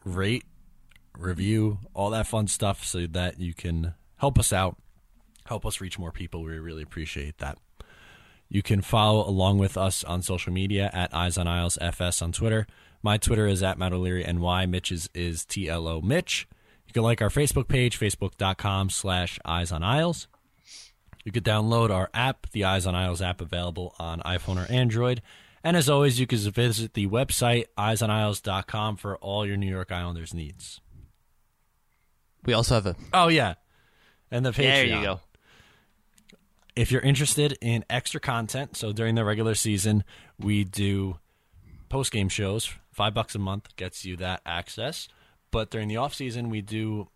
[0.04, 0.44] rate,
[1.18, 4.76] review, all that fun stuff, so that you can help us out,
[5.46, 6.42] help us reach more people.
[6.44, 7.58] We really appreciate that.
[8.54, 12.30] You can follow along with us on social media at Eyes on Isles FS on
[12.30, 12.68] Twitter.
[13.02, 14.66] My Twitter is at Matt O'Leary NY.
[14.66, 16.46] Mitch's is TLO Mitch.
[16.86, 20.28] You can like our Facebook page, facebook.com slash Eyes on Isles.
[21.24, 25.20] You could download our app, the Eyes on Isles app, available on iPhone or Android.
[25.64, 30.32] And as always, you can visit the website, eyesonisles.com, for all your New York Islanders
[30.32, 30.80] needs.
[32.44, 33.54] We also have a Oh, yeah.
[34.30, 34.62] And the Patreon.
[34.62, 35.20] There you go.
[36.76, 40.04] If you're interested in extra content, so during the regular season,
[40.38, 41.18] we do
[41.88, 42.72] post game shows.
[42.92, 45.08] Five bucks a month gets you that access.
[45.50, 47.08] But during the off season, we do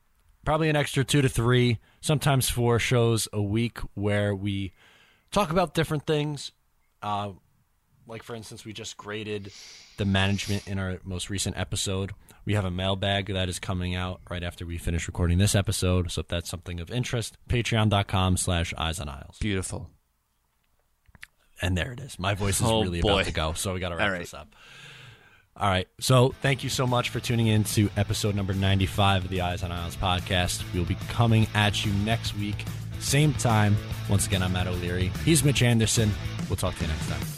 [0.44, 4.72] probably an extra two to three, sometimes four shows a week where we
[5.32, 6.52] talk about different things.
[7.02, 7.30] Uh,
[8.06, 9.52] like, for instance, we just graded
[9.98, 12.12] the management in our most recent episode.
[12.44, 16.10] We have a mailbag that is coming out right after we finish recording this episode.
[16.10, 19.36] So if that's something of interest, patreon.com slash eyes on isles.
[19.38, 19.90] beautiful.
[21.60, 22.18] And there it is.
[22.18, 23.12] My voice is Oh, really boy.
[23.12, 24.20] about to go, so we got to wrap right.
[24.20, 24.54] this up.
[25.56, 25.88] All right.
[26.00, 29.62] So thank you so much for tuning in to episode number 95 of the Eyes
[29.64, 30.62] on Isles podcast.
[30.72, 32.64] We'll be coming at you next week,
[33.00, 33.76] same time.
[34.08, 35.10] Once again, I'm Matt O'Leary.
[35.24, 36.12] He's Mitch Anderson.
[36.48, 37.37] We'll talk to you next time.